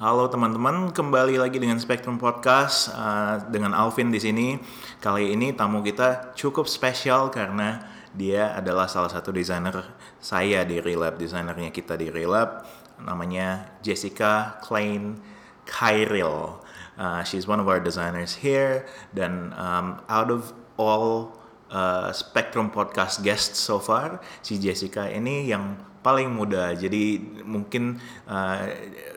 Halo 0.00 0.32
teman-teman, 0.32 0.96
kembali 0.96 1.36
lagi 1.36 1.60
dengan 1.60 1.76
Spectrum 1.76 2.16
Podcast 2.16 2.88
uh, 2.88 3.36
dengan 3.52 3.76
Alvin 3.76 4.08
di 4.08 4.16
sini. 4.16 4.56
Kali 4.96 5.36
ini 5.36 5.52
tamu 5.52 5.84
kita 5.84 6.32
cukup 6.32 6.64
spesial 6.64 7.28
karena 7.28 7.84
dia 8.16 8.56
adalah 8.56 8.88
salah 8.88 9.12
satu 9.12 9.28
desainer 9.28 9.76
saya 10.16 10.64
di 10.64 10.80
Relab, 10.80 11.20
desainernya 11.20 11.68
kita 11.68 12.00
di 12.00 12.08
Relab. 12.08 12.64
Namanya 13.04 13.76
Jessica 13.84 14.56
Klein 14.64 15.20
Kyril. 15.68 16.64
Uh, 16.96 17.20
she's 17.20 17.44
one 17.44 17.60
of 17.60 17.68
our 17.68 17.76
designers 17.76 18.40
here 18.40 18.88
dan 19.12 19.52
um, 19.52 20.00
out 20.08 20.32
of 20.32 20.56
all 20.80 21.36
uh, 21.68 22.08
Spectrum 22.08 22.72
Podcast 22.72 23.20
guests 23.20 23.60
so 23.60 23.76
far, 23.76 24.24
si 24.40 24.56
Jessica 24.56 25.12
ini 25.12 25.44
yang 25.44 25.76
paling 26.00 26.32
muda. 26.32 26.72
Jadi 26.72 27.20
mungkin 27.44 28.00
uh, 28.28 28.64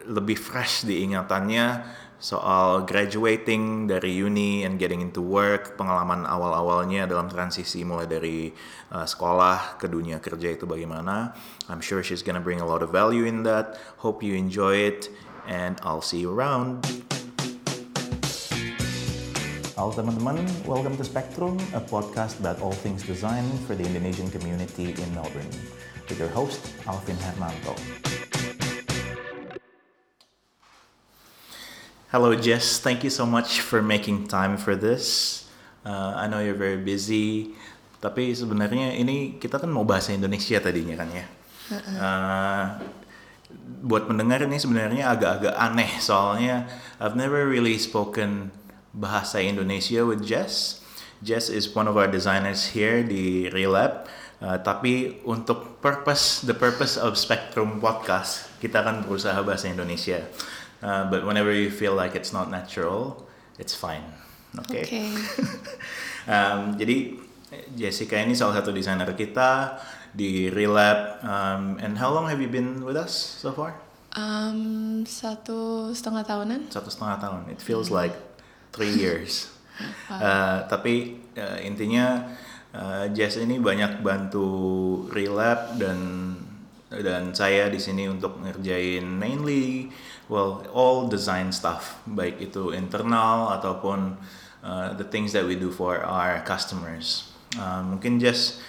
lebih 0.07 0.35
fresh 0.35 0.83
diingatannya 0.83 1.83
soal 2.23 2.87
graduating 2.87 3.87
dari 3.91 4.23
uni 4.23 4.63
and 4.63 4.79
getting 4.79 5.03
into 5.03 5.19
work. 5.19 5.75
Pengalaman 5.75 6.23
awal-awalnya 6.23 7.07
dalam 7.07 7.27
transisi 7.27 7.83
mulai 7.83 8.07
dari 8.07 8.51
uh, 8.95 9.07
sekolah 9.07 9.79
ke 9.79 9.87
dunia 9.91 10.19
kerja 10.23 10.55
itu 10.55 10.63
bagaimana. 10.63 11.35
I'm 11.67 11.83
sure 11.83 12.03
she's 12.03 12.23
gonna 12.23 12.43
bring 12.43 12.63
a 12.63 12.67
lot 12.67 12.83
of 12.83 12.91
value 12.91 13.27
in 13.27 13.43
that. 13.47 13.79
Hope 13.99 14.23
you 14.23 14.35
enjoy 14.35 14.87
it 14.87 15.11
and 15.47 15.79
I'll 15.83 16.03
see 16.03 16.23
you 16.23 16.31
around. 16.31 16.83
Halo 19.73 19.89
teman-teman, 19.89 20.37
welcome 20.69 20.95
to 20.95 21.03
Spectrum, 21.03 21.57
a 21.73 21.81
podcast 21.81 22.39
about 22.39 22.61
all 22.61 22.71
things 22.71 23.03
design 23.03 23.43
for 23.65 23.73
the 23.73 23.83
Indonesian 23.83 24.29
community 24.29 24.93
in 24.95 25.09
Melbourne 25.17 25.49
with 26.13 26.21
your 26.21 26.35
host, 26.37 26.61
Alvin 26.85 27.17
Hermanto. 27.17 27.73
Hello, 32.13 32.37
Jess. 32.37 32.77
Thank 32.77 33.01
you 33.01 33.09
so 33.09 33.25
much 33.25 33.65
for 33.65 33.81
making 33.81 34.29
time 34.29 34.61
for 34.61 34.77
this. 34.77 35.49
Uh, 35.81 36.13
I 36.13 36.29
know 36.29 36.37
you're 36.37 36.53
very 36.53 36.77
busy, 36.77 37.57
tapi 37.97 38.37
sebenarnya 38.37 38.93
ini 38.93 39.41
kita 39.41 39.57
kan 39.57 39.73
mau 39.73 39.81
bahasa 39.81 40.13
Indonesia 40.13 40.61
tadinya 40.61 41.01
kan 41.01 41.09
ya. 41.09 41.25
Uh, 41.73 42.65
buat 43.81 44.05
pendengar 44.05 44.45
ini 44.45 44.61
sebenarnya 44.61 45.09
agak-agak 45.09 45.55
aneh 45.57 45.97
soalnya 45.97 46.69
I've 47.01 47.17
never 47.17 47.49
really 47.49 47.81
spoken 47.81 48.53
bahasa 48.93 49.41
Indonesia 49.41 50.05
with 50.05 50.21
Jess. 50.21 50.85
Jess 51.25 51.49
is 51.49 51.73
one 51.73 51.89
of 51.89 51.97
our 51.97 52.05
designers 52.05 52.77
here 52.77 53.01
di 53.01 53.49
Relab 53.49 54.05
Uh, 54.43 54.59
tapi 54.59 55.23
untuk 55.23 55.79
purpose 55.79 56.43
the 56.43 56.51
purpose 56.51 56.99
of 56.99 57.15
Spectrum 57.15 57.79
podcast 57.79 58.51
kita 58.59 58.83
akan 58.83 59.07
berusaha 59.07 59.39
bahasa 59.39 59.71
Indonesia. 59.71 60.19
Uh, 60.83 61.07
but 61.07 61.23
whenever 61.23 61.55
you 61.55 61.71
feel 61.71 61.95
like 61.95 62.11
it's 62.11 62.35
not 62.35 62.51
natural, 62.51 63.23
it's 63.55 63.71
fine. 63.71 64.03
Oke. 64.59 64.83
Okay? 64.83 64.83
Okay. 64.83 65.07
um, 66.35 66.75
jadi 66.75 67.15
Jessica 67.71 68.19
ini 68.19 68.35
salah 68.35 68.59
satu 68.59 68.75
desainer 68.75 69.07
kita 69.15 69.79
di 70.11 70.51
Relab. 70.51 71.23
Um, 71.23 71.79
and 71.79 71.95
how 71.95 72.11
long 72.11 72.27
have 72.27 72.43
you 72.43 72.51
been 72.51 72.83
with 72.83 72.99
us 72.99 73.15
so 73.15 73.55
far? 73.55 73.79
Um, 74.13 75.07
satu 75.07 75.89
setengah 75.95 76.27
tahunan. 76.27 76.67
Satu 76.67 76.91
setengah 76.91 77.17
tahun. 77.23 77.41
It 77.47 77.63
feels 77.63 77.87
like 77.87 78.13
three 78.75 78.91
years. 78.91 79.49
uh, 80.11 80.69
tapi 80.69 81.17
uh, 81.33 81.57
intinya 81.63 82.29
uh, 82.73 83.05
Jess 83.13 83.37
ini 83.39 83.61
banyak 83.61 84.01
bantu 84.01 84.49
relap 85.13 85.77
dan 85.77 85.99
dan 86.93 87.33
saya 87.33 87.73
di 87.73 87.81
sini 87.81 88.05
untuk 88.05 88.37
ngerjain 88.37 89.01
mainly 89.01 89.89
well 90.29 90.61
all 90.69 91.09
design 91.09 91.49
stuff 91.49 91.97
baik 92.05 92.37
itu 92.37 92.69
internal 92.69 93.49
ataupun 93.57 94.13
uh, 94.61 94.93
the 94.93 95.05
things 95.05 95.33
that 95.33 95.45
we 95.45 95.57
do 95.57 95.73
for 95.73 96.01
our 96.05 96.41
customers. 96.45 97.33
Uh, 97.57 97.81
mungkin 97.85 98.17
Jess, 98.17 98.61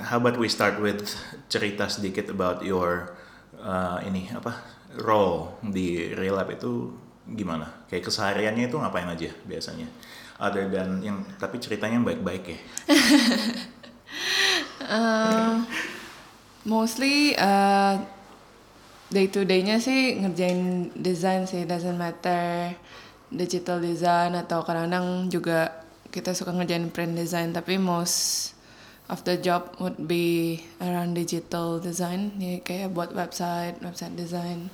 how 0.00 0.20
about 0.20 0.36
we 0.36 0.48
start 0.48 0.80
with 0.80 1.16
cerita 1.48 1.88
sedikit 1.88 2.28
about 2.28 2.60
your 2.64 3.16
uh, 3.60 4.00
ini 4.04 4.28
apa 4.32 4.60
role 4.96 5.56
di 5.64 6.12
relap 6.12 6.52
itu 6.52 6.92
gimana? 7.28 7.86
Kayak 7.88 8.08
kesehariannya 8.08 8.68
itu 8.68 8.76
ngapain 8.76 9.08
aja 9.08 9.30
biasanya? 9.44 9.88
Other 10.38 10.70
than 10.70 11.02
yang 11.02 11.26
tapi 11.36 11.58
ceritanya 11.58 11.98
baik-baik 12.02 12.54
ya? 12.54 12.58
Uh, 14.88 15.62
mostly 16.72 17.34
uh, 17.36 17.98
day 19.10 19.26
to 19.28 19.42
day-nya 19.44 19.82
sih 19.82 20.16
ngerjain 20.22 20.90
desain 20.94 21.44
sih 21.44 21.66
doesn't 21.66 21.98
matter 21.98 22.72
digital 23.28 23.82
design 23.82 24.38
atau 24.38 24.64
kadang-kadang 24.64 25.28
juga 25.28 25.84
kita 26.08 26.32
suka 26.32 26.54
ngerjain 26.56 26.88
print 26.88 27.12
design 27.12 27.52
tapi 27.52 27.76
most 27.76 28.52
of 29.08 29.24
the 29.24 29.36
job 29.36 29.72
would 29.80 29.96
be 30.08 30.60
around 30.80 31.12
digital 31.16 31.80
design 31.80 32.32
ya 32.40 32.60
kayak 32.60 32.92
buat 32.92 33.12
website 33.12 33.76
website 33.84 34.16
design 34.16 34.72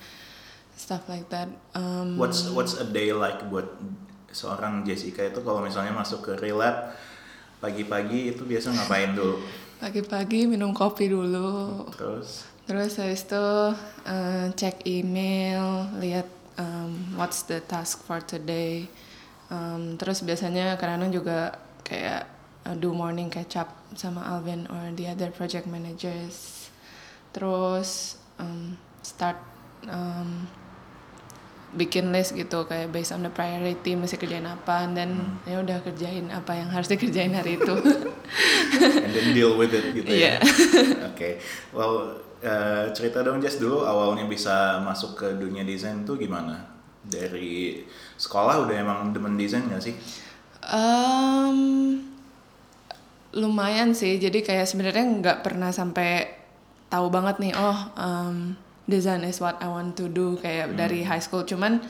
stuff 0.75 1.07
like 1.07 1.31
that. 1.31 1.47
Um, 1.75 2.19
what's 2.19 2.51
what's 2.51 2.75
a 2.79 2.87
day 2.87 3.15
like 3.15 3.39
buat 3.51 3.71
seorang 4.35 4.83
Jessica 4.83 5.23
itu 5.23 5.41
kalau 5.41 5.63
misalnya 5.63 5.95
masuk 5.95 6.27
ke 6.27 6.33
relab 6.43 6.93
pagi-pagi 7.63 8.35
itu 8.35 8.43
biasa 8.45 8.75
ngapain 8.75 9.15
dulu? 9.15 9.41
Pagi-pagi 9.81 10.51
minum 10.51 10.75
kopi 10.75 11.09
dulu. 11.09 11.87
Terus? 11.95 12.45
Terus 12.67 12.93
habis 12.99 13.23
itu 13.25 13.47
uh, 14.05 14.47
cek 14.53 14.85
email, 14.85 15.89
lihat 16.03 16.29
um, 16.59 17.17
what's 17.17 17.47
the 17.47 17.63
task 17.65 18.03
for 18.05 18.21
today. 18.21 18.91
Um, 19.53 20.01
terus 20.01 20.25
biasanya 20.25 20.75
kadang-kadang 20.81 21.13
juga 21.13 21.39
kayak 21.85 22.25
uh, 22.65 22.75
do 22.77 22.97
morning 22.97 23.29
catch 23.29 23.61
up 23.61 23.69
sama 23.95 24.25
Alvin 24.25 24.65
or 24.73 24.91
the 24.97 25.09
other 25.09 25.29
project 25.31 25.69
managers. 25.69 26.69
Terus 27.37 28.17
um, 28.41 28.81
start 29.05 29.37
um, 29.89 30.49
bikin 31.75 32.15
list 32.15 32.39
gitu 32.39 32.65
kayak 32.65 32.95
based 32.95 33.11
on 33.11 33.27
the 33.27 33.31
priority 33.31 33.99
mesti 33.99 34.15
kerjain 34.15 34.47
apa 34.47 34.87
dan 34.95 35.11
hmm. 35.15 35.51
ya 35.51 35.59
udah 35.61 35.79
kerjain 35.83 36.31
apa 36.31 36.55
yang 36.55 36.71
harus 36.71 36.87
dikerjain 36.87 37.35
hari 37.35 37.59
itu 37.59 37.75
and 39.05 39.13
then 39.13 39.35
deal 39.35 39.59
with 39.59 39.75
it 39.75 39.95
gitu 39.95 40.09
yeah. 40.09 40.39
ya 40.39 40.43
oke 41.11 41.19
okay. 41.19 41.43
well 41.75 42.15
uh, 42.47 42.91
cerita 42.95 43.21
dong 43.27 43.43
Jess 43.43 43.59
dulu 43.59 43.83
awalnya 43.83 44.25
bisa 44.31 44.81
masuk 44.83 45.19
ke 45.19 45.29
dunia 45.35 45.67
desain 45.67 46.07
tuh 46.07 46.15
gimana 46.15 46.63
dari 47.05 47.85
sekolah 48.17 48.65
udah 48.65 48.77
emang 48.81 49.13
demen 49.13 49.37
desain 49.37 49.67
gak 49.69 49.83
sih 49.83 49.95
um, 50.71 52.01
lumayan 53.35 53.93
sih 53.93 54.17
jadi 54.17 54.41
kayak 54.41 54.67
sebenarnya 54.71 55.05
nggak 55.21 55.39
pernah 55.45 55.75
sampai 55.75 56.31
tahu 56.89 57.11
banget 57.11 57.43
nih 57.43 57.53
oh 57.59 57.79
um, 57.99 58.55
design 58.85 59.25
is 59.25 59.41
what 59.41 59.57
I 59.61 59.69
want 59.69 59.97
to 60.01 60.09
do 60.13 60.37
kayak 60.41 60.73
hmm. 60.73 60.77
dari 60.77 61.01
high 61.05 61.23
school 61.23 61.45
cuman 61.45 61.81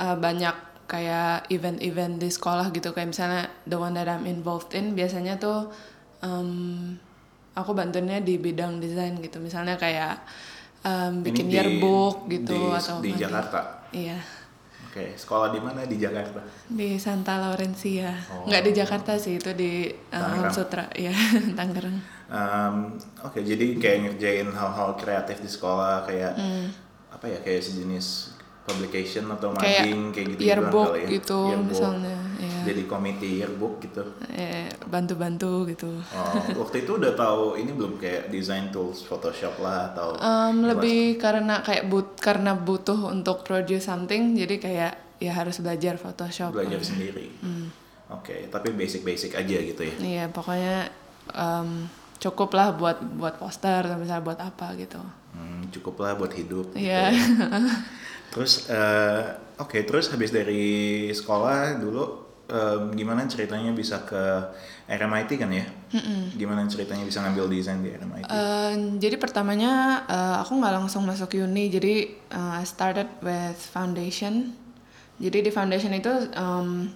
uh, 0.00 0.16
banyak 0.16 0.54
kayak 0.84 1.48
event-event 1.48 2.20
di 2.20 2.28
sekolah 2.28 2.68
gitu 2.76 2.92
kayak 2.92 3.08
misalnya 3.08 3.48
the 3.64 3.76
one 3.80 3.96
that 3.96 4.04
I'm 4.04 4.28
involved 4.28 4.76
in 4.76 4.92
biasanya 4.92 5.40
tuh 5.40 5.72
um, 6.20 6.92
aku 7.56 7.72
bantunya 7.72 8.20
di 8.20 8.36
bidang 8.36 8.84
desain 8.84 9.16
gitu 9.24 9.40
misalnya 9.40 9.80
kayak 9.80 10.20
um, 10.84 11.24
bikin 11.24 11.48
di, 11.48 11.56
yearbook 11.56 12.28
gitu 12.28 12.52
di, 12.52 12.76
atau 12.76 12.96
di 13.00 13.12
Jakarta 13.16 13.60
iya 13.96 14.20
Oke, 14.94 15.10
okay. 15.10 15.18
sekolah 15.18 15.50
di 15.50 15.58
mana 15.58 15.82
di 15.90 15.98
Jakarta? 15.98 16.38
Di 16.70 17.02
Santa 17.02 17.34
Laurencia. 17.34 18.14
Oh. 18.30 18.46
Nggak 18.46 18.62
di 18.62 18.72
Jakarta 18.78 19.18
sih, 19.18 19.42
itu 19.42 19.50
di 19.50 19.90
uh, 19.90 20.46
Sutra, 20.54 20.86
ya, 20.94 21.10
Tangerang. 21.58 21.98
Um, 22.24 22.96
Oke, 23.20 23.40
okay, 23.40 23.42
jadi 23.44 23.66
kayak 23.76 23.98
ngerjain 24.08 24.48
hal-hal 24.48 24.96
kreatif 24.96 25.44
di 25.44 25.50
sekolah 25.50 26.08
kayak 26.08 26.32
mm. 26.40 26.66
apa 27.12 27.26
ya 27.28 27.38
kayak 27.44 27.60
sejenis 27.60 28.34
publication 28.64 29.28
atau 29.28 29.52
mapping 29.52 30.08
kayak, 30.08 30.14
kayak 30.16 30.26
gitu 30.34 30.40
yearbook 30.48 30.92
ya. 30.96 31.06
gitu 31.12 31.40
yearbook. 31.52 31.68
misalnya 31.68 32.16
ya. 32.40 32.60
jadi 32.64 32.82
komite 32.88 33.28
yearbook 33.28 33.74
gitu 33.84 34.02
eh, 34.32 34.72
bantu-bantu 34.88 35.68
gitu 35.68 35.92
oh, 36.00 36.34
waktu 36.64 36.88
itu 36.88 36.96
udah 36.96 37.12
tahu 37.12 37.60
ini 37.60 37.70
belum 37.76 38.00
kayak 38.00 38.32
design 38.32 38.72
tools 38.72 39.04
Photoshop 39.04 39.60
lah 39.60 39.92
atau 39.92 40.16
um, 40.16 40.64
lebih 40.64 41.20
karena 41.20 41.60
kayak 41.60 41.92
but 41.92 42.16
karena 42.16 42.56
butuh 42.56 43.12
untuk 43.12 43.44
produce 43.44 43.84
something 43.84 44.32
jadi 44.32 44.56
kayak 44.56 44.92
ya 45.20 45.32
harus 45.36 45.60
belajar 45.60 46.00
Photoshop 46.00 46.56
belajar 46.56 46.80
kan. 46.80 46.88
sendiri 46.88 47.28
hmm. 47.44 47.68
oke 48.16 48.24
okay, 48.24 48.40
tapi 48.48 48.72
basic-basic 48.72 49.36
aja 49.36 49.56
gitu 49.60 49.82
ya 49.84 49.94
iya 50.00 50.24
pokoknya 50.32 50.88
um, 51.36 51.84
cukup 52.24 52.56
lah 52.56 52.72
buat 52.72 53.04
buat 53.20 53.36
poster 53.36 53.84
atau 53.84 54.00
misalnya 54.00 54.24
buat 54.24 54.40
apa 54.40 54.72
gitu 54.80 55.00
hmm, 55.36 55.68
cukup 55.76 56.00
lah 56.00 56.12
buat 56.16 56.32
hidup 56.32 56.72
iya 56.72 57.12
gitu 57.12 57.44
ya. 57.44 57.60
Terus 58.34 58.66
uh, 58.66 59.38
oke, 59.62 59.70
okay, 59.70 59.86
terus 59.86 60.10
habis 60.10 60.34
dari 60.34 61.06
sekolah 61.14 61.78
dulu 61.78 62.02
um, 62.50 62.90
gimana 62.98 63.22
ceritanya 63.30 63.70
bisa 63.70 64.02
ke 64.02 64.18
RMIT 64.90 65.30
kan 65.38 65.54
ya? 65.54 65.62
Gimana 66.34 66.66
ceritanya 66.66 67.06
bisa 67.06 67.22
ngambil 67.22 67.46
desain 67.46 67.78
di 67.78 67.94
RMIT? 67.94 68.26
Eh, 68.26 68.74
jadi 68.98 69.16
pertamanya 69.22 70.02
eh, 70.10 70.36
aku 70.42 70.58
nggak 70.58 70.74
langsung 70.82 71.06
masuk 71.06 71.38
uni, 71.38 71.70
jadi 71.70 72.10
eh, 72.10 72.60
I 72.60 72.66
started 72.66 73.06
with 73.22 73.56
foundation. 73.56 74.58
Jadi 75.22 75.46
di 75.46 75.50
foundation 75.54 75.94
itu 75.94 76.10
em, 76.34 76.90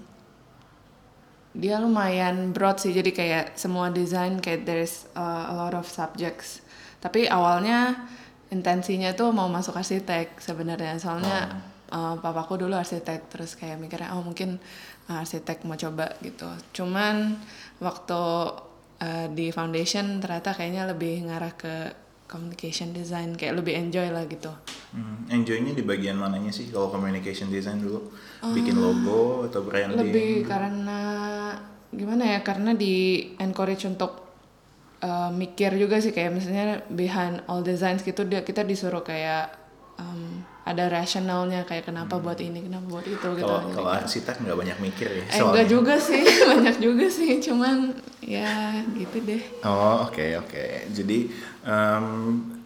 dia 1.56 1.80
lumayan 1.80 2.52
broad 2.52 2.78
sih, 2.80 2.92
jadi 2.92 3.10
kayak 3.10 3.46
semua 3.56 3.88
desain 3.88 4.36
kayak 4.38 4.68
there's 4.68 5.08
uh, 5.16 5.48
a 5.48 5.54
lot 5.56 5.72
of 5.72 5.88
subjects. 5.88 6.60
Tapi 6.98 7.30
awalnya 7.30 8.08
intensinya 8.50 9.14
tuh 9.14 9.30
mau 9.30 9.46
masuk 9.46 9.76
arsitek 9.76 10.40
sebenarnya, 10.40 10.96
soalnya 10.98 11.62
eh, 11.92 12.16
papaku 12.18 12.58
dulu 12.58 12.74
arsitek, 12.74 13.28
terus 13.30 13.54
kayak 13.54 13.76
mikirnya 13.78 14.16
oh 14.16 14.24
mungkin 14.24 14.58
uh, 15.06 15.22
arsitek 15.22 15.62
mau 15.68 15.76
coba 15.76 16.16
gitu. 16.24 16.48
Cuman 16.74 17.38
waktu 17.78 18.22
uh, 18.98 19.26
di 19.30 19.54
foundation 19.54 20.18
ternyata 20.18 20.56
kayaknya 20.56 20.90
lebih 20.90 21.28
ngarah 21.28 21.52
ke 21.54 21.74
communication 22.28 22.92
design, 22.92 23.34
kayak 23.34 23.58
lebih 23.58 23.75
enjoy 23.75 24.12
lah 24.12 24.28
gitu. 24.28 24.52
Hmm, 24.92 25.25
enjoynya 25.32 25.72
di 25.72 25.82
bagian 25.82 26.20
mananya 26.20 26.52
sih 26.52 26.69
kalau 26.69 26.92
communication 26.92 27.48
design 27.48 27.80
dulu? 27.80 28.12
Bikin 28.44 28.76
logo 28.76 29.48
atau 29.48 29.64
branding? 29.64 29.98
Lebih 29.98 30.44
karena 30.44 31.00
gimana 31.88 32.36
ya? 32.36 32.38
Karena 32.44 32.76
di 32.76 33.25
encourage 33.40 33.88
untuk 33.88 34.28
uh, 35.02 35.30
mikir 35.32 35.75
juga 35.78 35.98
sih 35.98 36.12
kayak 36.14 36.30
misalnya 36.34 36.84
behind 36.90 37.42
all 37.46 37.62
designs 37.62 38.02
gitu 38.02 38.26
dia 38.26 38.42
kita 38.42 38.62
disuruh 38.66 39.02
kayak 39.02 39.54
um, 39.98 40.42
ada 40.68 40.84
rationalnya 40.92 41.64
kayak 41.64 41.88
kenapa 41.88 42.20
buat 42.20 42.36
ini, 42.36 42.60
kenapa 42.60 42.84
buat 42.92 43.06
itu 43.08 43.28
gitu. 43.34 43.48
Kalau 43.72 43.88
arsitek 43.88 44.44
nggak 44.44 44.52
banyak 44.52 44.78
mikir 44.78 45.08
ya? 45.08 45.24
eh 45.24 45.40
enggak 45.40 45.64
juga 45.66 45.96
sih, 45.96 46.20
banyak 46.52 46.76
juga 46.76 47.08
sih, 47.08 47.40
cuman 47.40 47.96
ya 48.20 48.76
gitu 48.92 49.16
deh. 49.24 49.40
Oh 49.64 50.04
oke 50.04 50.44
oke. 50.44 50.64
Jadi 50.92 51.32
em, 51.64 52.06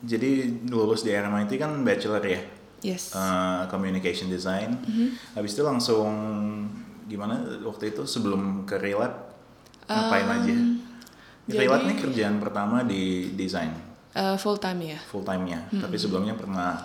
jadi 0.03 0.31
lulus 0.67 1.07
di 1.07 1.15
RMIT 1.15 1.55
kan 1.57 1.79
bachelor 1.81 2.27
ya, 2.27 2.43
Yes. 2.83 3.15
Eh, 3.15 3.63
communication 3.71 4.27
design. 4.27 4.83
Habis 5.33 5.55
itu 5.55 5.63
langsung 5.63 6.11
gimana 7.07 7.39
waktu 7.63 7.95
itu 7.95 8.03
sebelum 8.03 8.67
ke 8.67 8.75
relab 8.77 9.31
ngapain 9.87 10.27
aja? 10.27 10.55
Relab 11.47 11.87
ini 11.87 11.95
kerjaan 11.95 12.39
pertama 12.39 12.83
di 12.83 13.31
desain 13.33 13.95
Uh, 14.13 14.37
full 14.37 14.61
time 14.61 14.93
ya. 14.93 15.01
full 15.09 15.25
time-nya. 15.25 15.73
Tapi 15.73 15.97
sebelumnya 15.97 16.37
pernah 16.37 16.77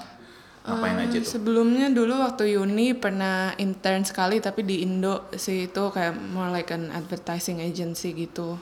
ngapain 0.67 0.99
aja 0.99 1.17
tuh? 1.17 1.31
Sebelumnya 1.39 1.87
dulu 1.87 2.19
waktu 2.19 2.59
uni 2.59 2.91
pernah 2.91 3.55
intern 3.55 4.03
sekali 4.03 4.37
tapi 4.37 4.61
di 4.61 4.83
Indo 4.83 5.31
sih 5.31 5.65
itu 5.65 5.83
kayak 5.87 6.11
more 6.13 6.51
like 6.51 6.67
an 6.69 6.91
advertising 6.91 7.63
agency 7.63 8.11
gitu. 8.11 8.59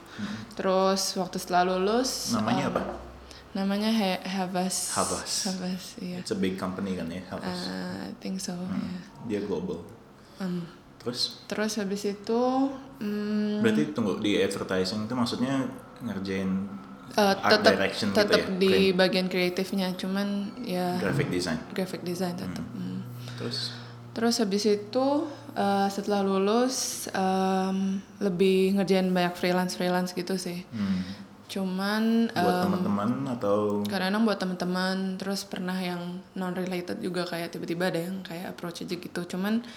Terus 0.53 1.17
waktu 1.17 1.41
setelah 1.41 1.75
lulus 1.75 2.31
Namanya 2.31 2.69
apa? 2.69 2.81
namanya 3.51 3.87
He- 3.87 4.19
Havas. 4.21 4.93
Havas. 4.93 5.31
Havas, 5.47 5.83
iya. 5.97 6.19
It's 6.19 6.29
a 6.29 6.37
big 6.37 6.59
company 6.59 6.93
kan 6.93 7.07
ya, 7.07 7.23
Havas. 7.25 7.55
Uh, 7.65 8.11
I 8.11 8.13
think 8.19 8.37
so. 8.37 8.51
ya. 8.53 8.99
Dia 9.25 9.39
global. 9.43 9.79
Um, 10.37 10.67
Terus 10.99 11.45
terus 11.45 11.77
habis 11.77 12.01
itu 12.01 12.41
mm, 12.97 13.61
berarti 13.61 13.93
tunggu 13.93 14.17
di 14.19 14.41
advertising 14.41 15.05
itu 15.05 15.13
maksudnya 15.13 15.69
ngerjain 16.01 16.49
uh, 17.17 17.35
art 17.35 17.59
tetap 17.59 17.73
tetap 17.91 18.39
gitu 18.39 18.51
ya? 18.51 18.59
di 18.59 18.73
Print, 18.91 18.97
bagian 18.99 19.27
kreatifnya 19.31 19.87
cuman 19.95 20.27
ya 20.63 20.99
graphic 20.99 21.27
design. 21.31 21.59
graphic 21.71 22.01
design 22.03 22.35
tetap. 22.37 22.63
mm. 22.63 22.99
Terus 23.35 23.85
Terus 24.15 24.39
habis 24.39 24.63
itu 24.63 25.27
uh, 25.59 25.87
setelah 25.91 26.23
lulus 26.23 27.07
um, 27.11 27.99
lebih 28.23 28.79
ngerjain 28.79 29.11
banyak 29.11 29.35
freelance 29.35 29.75
freelance 29.75 30.15
gitu 30.15 30.39
sih. 30.39 30.63
hmm, 30.71 30.99
Cuman 31.51 32.31
buat 32.31 32.55
um, 32.55 32.63
teman-teman 32.63 33.09
atau 33.35 33.57
kadang-kadang 33.83 34.23
buat 34.23 34.39
teman-teman 34.39 34.95
terus 35.19 35.43
pernah 35.43 35.75
yang 35.75 36.23
non 36.31 36.55
related 36.55 37.03
juga 37.03 37.27
kayak 37.27 37.59
tiba-tiba 37.59 37.91
ada 37.91 38.07
yang 38.07 38.23
kayak 38.23 38.55
approach 38.55 38.87
aja 38.87 38.95
gitu. 38.95 39.21
Cuman 39.35 39.67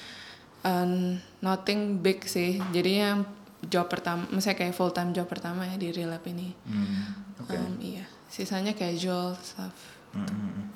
um, 0.62 1.19
nothing 1.43 1.99
big 1.99 2.23
sih. 2.23 2.62
Jadinya 2.70 3.26
job 3.66 3.90
pertama, 3.90 4.26
misalnya 4.31 4.62
kayak 4.62 4.75
full 4.76 4.94
time 4.94 5.10
job 5.10 5.26
pertama 5.26 5.66
ya 5.66 5.75
di 5.75 5.90
Relab 5.90 6.22
ini. 6.31 6.55
hmm, 6.55 7.43
oke. 7.43 7.56
Um, 7.58 7.75
iya, 7.82 8.06
sisanya 8.31 8.76
casual 8.78 9.34
stuff. 9.43 9.75
Hmm, 10.14 10.26
hmm, 10.26 10.50
hmm. 10.55 10.66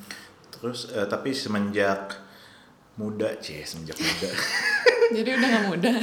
Terus 0.58 0.90
eh, 0.90 1.06
tapi 1.06 1.30
semenjak 1.30 2.18
muda, 2.98 3.38
cie 3.38 3.62
semenjak 3.62 3.96
muda. 3.98 4.30
Jadi 5.16 5.30
udah 5.38 5.48
gak 5.48 5.66
mudah. 5.68 5.96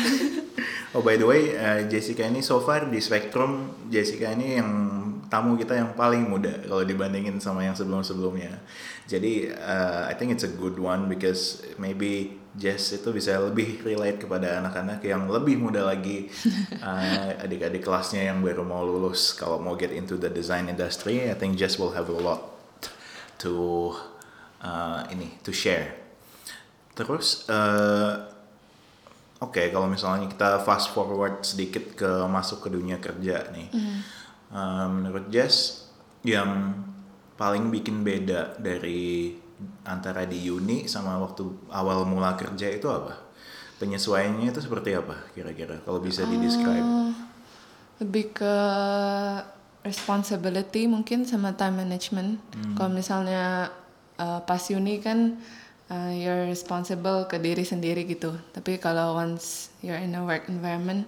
oh 0.96 1.02
by 1.04 1.20
the 1.20 1.28
way, 1.28 1.52
eh, 1.54 1.86
Jessica 1.92 2.24
ini 2.24 2.40
so 2.40 2.64
far 2.64 2.88
di 2.88 3.02
Spectrum, 3.04 3.84
Jessica 3.92 4.32
ini 4.32 4.58
yang 4.58 4.70
tamu 5.30 5.54
kita 5.54 5.78
yang 5.78 5.94
paling 5.94 6.26
muda 6.26 6.50
kalau 6.66 6.82
dibandingin 6.82 7.38
sama 7.38 7.62
yang 7.62 7.78
sebelum-sebelumnya. 7.78 8.56
Jadi 9.06 9.52
eh, 9.52 10.02
I 10.10 10.14
think 10.16 10.32
it's 10.34 10.48
a 10.48 10.52
good 10.52 10.80
one 10.80 11.12
because 11.12 11.62
maybe 11.78 12.39
Jess 12.58 12.98
itu 12.98 13.14
bisa 13.14 13.38
lebih 13.38 13.86
relate 13.86 14.26
kepada 14.26 14.58
anak-anak 14.64 15.06
yang 15.06 15.30
lebih 15.30 15.62
muda 15.62 15.86
lagi, 15.86 16.30
eh, 16.74 17.30
adik-adik 17.46 17.86
kelasnya 17.86 18.30
yang 18.30 18.42
baru 18.42 18.66
mau 18.66 18.82
lulus. 18.82 19.38
Kalau 19.38 19.62
mau 19.62 19.78
get 19.78 19.94
into 19.94 20.18
the 20.18 20.30
design 20.30 20.66
industry, 20.66 21.30
I 21.30 21.38
think 21.38 21.60
Jess 21.60 21.78
will 21.78 21.94
have 21.94 22.10
a 22.10 22.18
lot 22.18 22.42
to 23.46 23.94
uh, 24.66 25.06
ini 25.14 25.38
to 25.46 25.54
share. 25.54 25.94
Terus 26.98 27.48
eh, 27.48 28.14
oke 29.40 29.62
kalau 29.72 29.88
misalnya 29.88 30.28
kita 30.28 30.60
fast 30.68 30.92
forward 30.92 31.48
sedikit 31.48 31.96
ke 31.96 32.12
masuk 32.28 32.68
ke 32.68 32.70
dunia 32.74 33.00
kerja 33.00 33.48
nih, 33.56 33.72
Eh, 34.50 34.88
menurut 34.90 35.30
Jess 35.30 35.86
yang 36.26 36.74
paling 37.38 37.70
bikin 37.70 38.02
beda 38.02 38.58
dari 38.58 39.38
antara 39.84 40.24
di 40.24 40.48
uni 40.48 40.88
sama 40.88 41.20
waktu 41.20 41.48
awal 41.72 42.08
mula 42.08 42.36
kerja 42.40 42.72
itu 42.72 42.88
apa? 42.88 43.16
Penyesuaiannya 43.80 44.52
itu 44.52 44.60
seperti 44.60 44.96
apa 44.96 45.32
kira-kira? 45.32 45.80
Kalau 45.84 46.04
bisa 46.04 46.28
di 46.28 46.36
describe. 46.40 46.84
Oh, 46.84 47.12
lebih 48.04 48.36
ke 48.36 48.56
responsibility 49.84 50.88
mungkin 50.88 51.24
sama 51.24 51.56
time 51.56 51.88
management. 51.88 52.40
Kalau 52.76 52.92
misalnya 52.92 53.72
uh, 54.20 54.44
pas 54.44 54.60
uni 54.76 55.00
kan 55.00 55.40
uh, 55.88 56.12
you're 56.12 56.48
responsible 56.48 57.26
ke 57.32 57.40
diri 57.40 57.64
sendiri 57.64 58.04
gitu. 58.04 58.36
Tapi 58.52 58.78
kalau 58.78 59.16
once 59.16 59.72
you're 59.80 60.00
in 60.00 60.16
a 60.16 60.22
work 60.24 60.48
environment, 60.52 61.08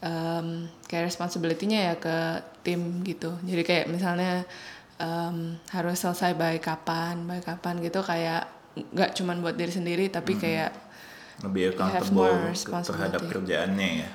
um, 0.00 0.68
kayak 0.88 1.12
responsibility-nya 1.12 1.92
ya 1.92 1.94
ke 1.96 2.16
tim 2.64 3.04
gitu. 3.04 3.36
Jadi 3.44 3.62
kayak 3.64 3.86
misalnya 3.88 4.44
um, 5.00 5.56
harus 5.72 5.96
selesai 5.98 6.36
by 6.36 6.60
kapan, 6.60 7.24
by 7.24 7.40
kapan 7.40 7.80
gitu 7.80 8.04
kayak 8.04 8.46
nggak 8.94 9.18
cuman 9.18 9.42
buat 9.42 9.58
diri 9.58 9.72
sendiri 9.72 10.06
tapi 10.12 10.38
kayak 10.38 10.70
Lebih 11.40 11.72
accountable 11.74 12.52
terhadap 12.84 13.22
kerjaannya 13.24 13.90
ya. 14.04 14.10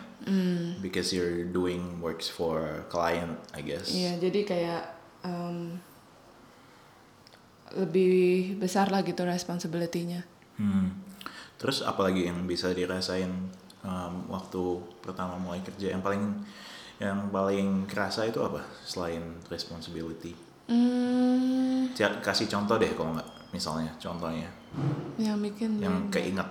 Because 0.80 1.10
you're 1.10 1.46
doing 1.46 1.98
works 1.98 2.30
for 2.30 2.86
client, 2.94 3.42
I 3.58 3.66
guess. 3.66 3.90
Iya, 3.90 4.22
jadi 4.22 4.40
kayak 4.46 4.84
um, 5.26 5.82
lebih 7.74 8.56
besar 8.62 8.94
lah 8.94 9.02
gitu 9.02 9.26
responsibility-nya. 9.26 10.22
Hmm. 10.62 10.94
Terus 11.58 11.82
apalagi 11.82 12.30
yang 12.30 12.46
bisa 12.46 12.70
dirasain 12.72 13.34
um, 13.82 14.14
waktu 14.30 14.86
pertama 15.02 15.42
mulai 15.42 15.66
kerja 15.66 15.98
yang 15.98 16.06
paling 16.06 16.46
yang 16.96 17.28
paling 17.34 17.90
kerasa 17.90 18.30
itu 18.30 18.40
apa 18.46 18.62
selain 18.86 19.42
responsibility? 19.50 20.45
Hmm, 20.66 21.94
Kasih 21.96 22.50
contoh 22.50 22.76
deh 22.82 22.90
kalau 22.98 23.14
nggak 23.16 23.30
misalnya 23.54 23.92
contohnya 24.02 24.50
yang 25.16 25.40
bikin 25.40 25.80
yang 25.80 26.12
keinget 26.12 26.44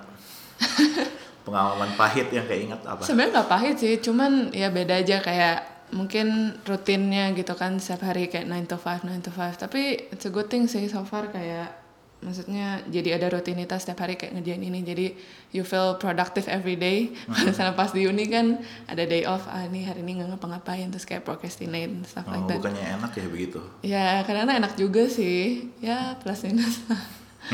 pengalaman 1.44 1.92
pahit 2.00 2.32
yang 2.32 2.48
keinget 2.48 2.80
apa? 2.88 3.04
sebenarnya 3.04 3.42
nggak 3.42 3.50
pahit 3.52 3.76
sih, 3.76 4.00
cuman 4.00 4.48
ya 4.56 4.72
beda 4.72 5.04
aja 5.04 5.20
kayak 5.20 5.74
mungkin 5.92 6.56
rutinnya 6.64 7.36
gitu 7.36 7.52
kan 7.52 7.76
setiap 7.76 8.08
hari 8.08 8.32
kayak 8.32 8.48
9 8.48 8.72
to 8.72 8.78
5, 8.80 9.04
9 9.04 9.26
to 9.28 9.30
5. 9.30 9.62
Tapi 9.68 10.08
it's 10.10 10.24
a 10.24 10.32
good 10.32 10.48
thing 10.48 10.64
sih 10.64 10.88
so 10.88 11.04
far 11.04 11.28
kayak 11.28 11.83
maksudnya 12.24 12.80
jadi 12.88 13.20
ada 13.20 13.28
rutinitas 13.28 13.84
setiap 13.84 14.08
hari 14.08 14.16
kayak 14.16 14.40
ngerjain 14.40 14.64
ini 14.64 14.80
jadi 14.80 15.06
you 15.52 15.60
feel 15.62 16.00
productive 16.00 16.48
every 16.48 16.74
day 16.74 17.12
kalau 17.28 17.52
misalnya 17.52 17.76
pas 17.76 17.92
di 17.92 18.08
uni 18.08 18.24
kan 18.26 18.64
ada 18.88 19.04
day 19.04 19.28
off 19.28 19.44
ah 19.46 19.62
ini 19.68 19.84
hari 19.84 20.00
ini 20.00 20.24
nggak 20.24 20.34
ngapa-ngapain 20.34 20.88
terus 20.88 21.04
kayak 21.04 21.22
procrastinate 21.22 21.92
stuff 22.08 22.24
Oh, 22.24 22.32
like 22.32 22.48
that 22.48 22.58
bukannya 22.64 22.84
enak 22.96 23.12
ya 23.12 23.26
begitu? 23.28 23.60
Ya, 23.84 24.24
karena 24.24 24.56
enak 24.56 24.80
juga 24.80 25.04
sih. 25.06 25.68
Ya, 25.84 26.16
plus 26.24 26.40
minus. 26.48 26.80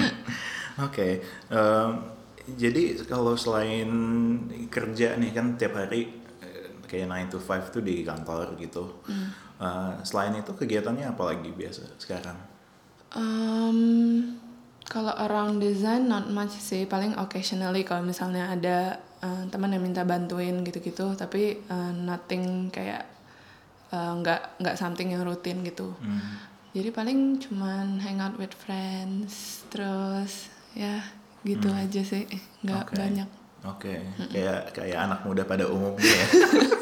Oke, 0.87 1.21
em, 1.50 1.91
jadi 2.55 3.03
kalau 3.05 3.35
selain 3.35 3.91
kerja 4.71 5.19
nih 5.19 5.35
kan 5.35 5.59
tiap 5.59 5.75
hari 5.75 6.15
eh, 6.41 6.71
kayak 6.87 7.11
9 7.11 7.35
to 7.35 7.39
5 7.43 7.75
tuh 7.75 7.83
di 7.83 8.07
kantor 8.07 8.55
gitu. 8.62 9.03
Eh, 9.61 9.93
selain 10.07 10.39
itu 10.39 10.55
kegiatannya 10.55 11.11
apa 11.11 11.23
lagi 11.35 11.50
biasa 11.50 11.99
sekarang? 11.99 12.39
um, 13.11 14.39
kalau 14.90 15.14
around 15.14 15.62
design 15.62 16.11
not 16.11 16.26
much 16.26 16.50
sih. 16.52 16.82
Paling 16.82 17.14
occasionally 17.14 17.87
kalau 17.87 18.02
misalnya 18.02 18.50
ada 18.50 18.78
uh, 19.23 19.47
teman 19.47 19.70
yang 19.70 19.80
minta 19.80 20.02
bantuin 20.02 20.61
gitu-gitu. 20.61 21.14
Tapi 21.14 21.62
uh, 21.64 21.94
nothing 21.94 22.68
kayak 22.68 23.06
uh, 23.90 24.12
nggak 24.16 24.59
nggak 24.59 24.76
something 24.76 25.11
yang 25.11 25.23
rutin 25.23 25.62
gitu 25.62 25.92
Hmm. 25.99 26.38
jadi 26.70 26.94
paling 26.94 27.42
cuman 27.42 27.99
hang 27.99 28.23
out 28.23 28.38
with 28.38 28.54
friends 28.54 29.66
terus 29.66 30.47
ya 30.70 31.02
gitu 31.42 31.66
aja 31.66 31.99
sih 31.99 32.30
nggak 32.62 32.87
Oke. 32.87 32.94
banyak 32.94 33.28
Oke, 33.61 33.92
kayak 34.30 34.73
kayak 34.73 34.97
anak 34.97 35.20
muda 35.26 35.44
pada 35.44 35.68
umumnya 35.68 36.09
ya. 36.09 36.26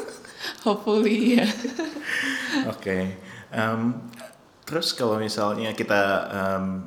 hopefully 0.65 1.35
ya 1.35 1.47
Oke. 2.71 3.19
Em, 3.49 3.81
terus 4.63 4.93
kalau 4.93 5.17
misalnya 5.17 5.73
kita 5.73 6.01
em, 6.29 6.85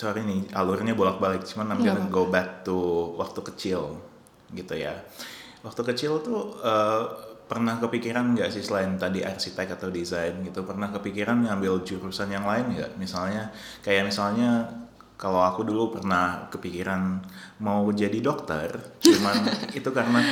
sorry 0.00 0.24
nih 0.24 0.48
alurnya 0.56 0.96
bolak-balik, 0.96 1.44
cuman 1.44 1.76
I'm 1.76 1.84
gonna 1.84 2.08
go 2.08 2.32
back 2.32 2.64
to 2.64 2.76
waktu 3.20 3.44
kecil 3.52 4.00
gitu 4.56 4.72
ya. 4.72 4.96
Waktu 5.60 5.84
kecil 5.92 6.24
tuh 6.24 6.56
eh, 6.64 7.04
pernah 7.44 7.76
kepikiran 7.76 8.32
nggak 8.32 8.48
sih 8.48 8.64
selain 8.64 8.96
tadi 8.96 9.20
arsitek 9.20 9.76
atau 9.76 9.92
desain 9.92 10.32
gitu, 10.40 10.64
pernah 10.64 10.88
kepikiran 10.88 11.44
ngambil 11.44 11.84
jurusan 11.84 12.32
yang 12.32 12.48
lain 12.48 12.80
nggak? 12.80 12.96
Misalnya 12.96 13.52
kayak 13.84 14.08
misalnya 14.08 14.64
kalau 15.20 15.44
aku 15.44 15.68
dulu 15.68 16.00
pernah 16.00 16.48
kepikiran 16.48 17.20
mau 17.60 17.84
jadi 17.92 18.24
dokter, 18.24 18.72
cuman 19.04 19.36
itu 19.78 19.92
karena 19.92 20.24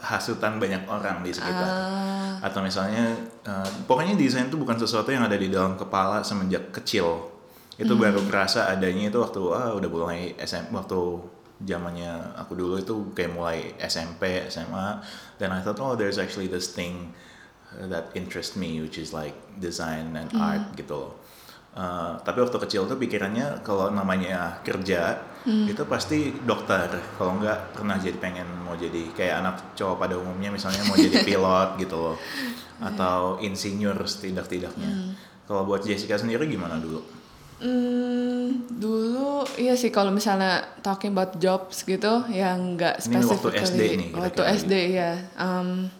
hasutan 0.00 0.56
banyak 0.56 0.88
orang 0.88 1.20
di 1.20 1.28
sekitar 1.28 1.68
Ah, 1.68 2.48
atau 2.48 2.64
misalnya 2.64 3.12
eh, 3.44 3.70
pokoknya 3.84 4.16
desain 4.16 4.48
itu 4.48 4.56
bukan 4.56 4.80
sesuatu 4.80 5.12
yang 5.12 5.28
ada 5.28 5.36
di 5.36 5.52
dalam 5.52 5.76
kepala 5.76 6.24
semenjak 6.24 6.72
kecil 6.72 7.29
itu 7.80 7.94
baru 7.96 8.20
kerasa 8.28 8.68
adanya 8.68 9.08
itu 9.08 9.18
waktu 9.24 9.40
ah 9.56 9.72
udah 9.72 9.88
mulai 9.88 10.36
SM 10.36 10.68
waktu 10.68 11.00
zamannya 11.64 12.36
aku 12.36 12.52
dulu 12.52 12.76
itu 12.76 12.94
kayak 13.16 13.32
mulai 13.32 13.72
SMP 13.80 14.44
SMA 14.52 15.00
dan 15.40 15.56
I 15.56 15.64
thought 15.64 15.80
oh 15.80 15.96
there's 15.96 16.20
actually 16.20 16.48
this 16.48 16.72
thing 16.76 17.16
uh, 17.72 17.88
that 17.88 18.12
interest 18.12 18.60
me 18.60 18.84
which 18.84 19.00
is 19.00 19.16
like 19.16 19.36
design 19.56 20.12
and 20.12 20.28
art 20.36 20.76
gitu 20.76 21.08
loh. 21.08 21.12
Uh, 21.70 22.18
tapi 22.26 22.42
waktu 22.42 22.58
kecil 22.58 22.90
tuh 22.90 22.98
pikirannya 22.98 23.62
kalau 23.62 23.94
namanya 23.94 24.58
kerja 24.66 25.22
itu 25.46 25.80
pasti 25.86 26.34
dokter. 26.44 26.90
Kalau 27.16 27.38
nggak 27.38 27.78
pernah 27.78 27.96
jadi 27.96 28.18
pengen 28.20 28.48
mau 28.66 28.74
jadi 28.74 29.08
kayak 29.14 29.34
anak 29.40 29.54
cowok 29.78 29.96
pada 30.04 30.18
umumnya 30.18 30.50
misalnya 30.52 30.82
mau 30.90 30.98
jadi 30.98 31.22
pilot 31.28 31.78
gitu 31.78 31.96
loh. 31.96 32.16
Atau 32.82 33.38
insinyur 33.38 33.96
setidak-tidaknya. 34.02 35.14
Kalau 35.46 35.62
buat 35.62 35.86
Jessica 35.86 36.18
sendiri 36.18 36.50
gimana 36.50 36.76
dulu 36.76 37.19
Hmm, 37.60 38.64
dulu 38.72 39.44
iya 39.60 39.76
sih 39.76 39.92
kalau 39.92 40.08
misalnya 40.08 40.64
talking 40.80 41.12
about 41.12 41.36
jobs 41.36 41.84
gitu 41.84 42.24
yang 42.32 42.80
nggak 42.80 43.04
Ini 43.04 43.20
waktu 43.20 43.50
SD 43.60 43.80
nih, 44.00 44.08
waktu 44.16 44.40
kira-kira 44.40 44.56
SD 44.56 44.74
ya. 44.96 45.12
Um, 45.36 45.92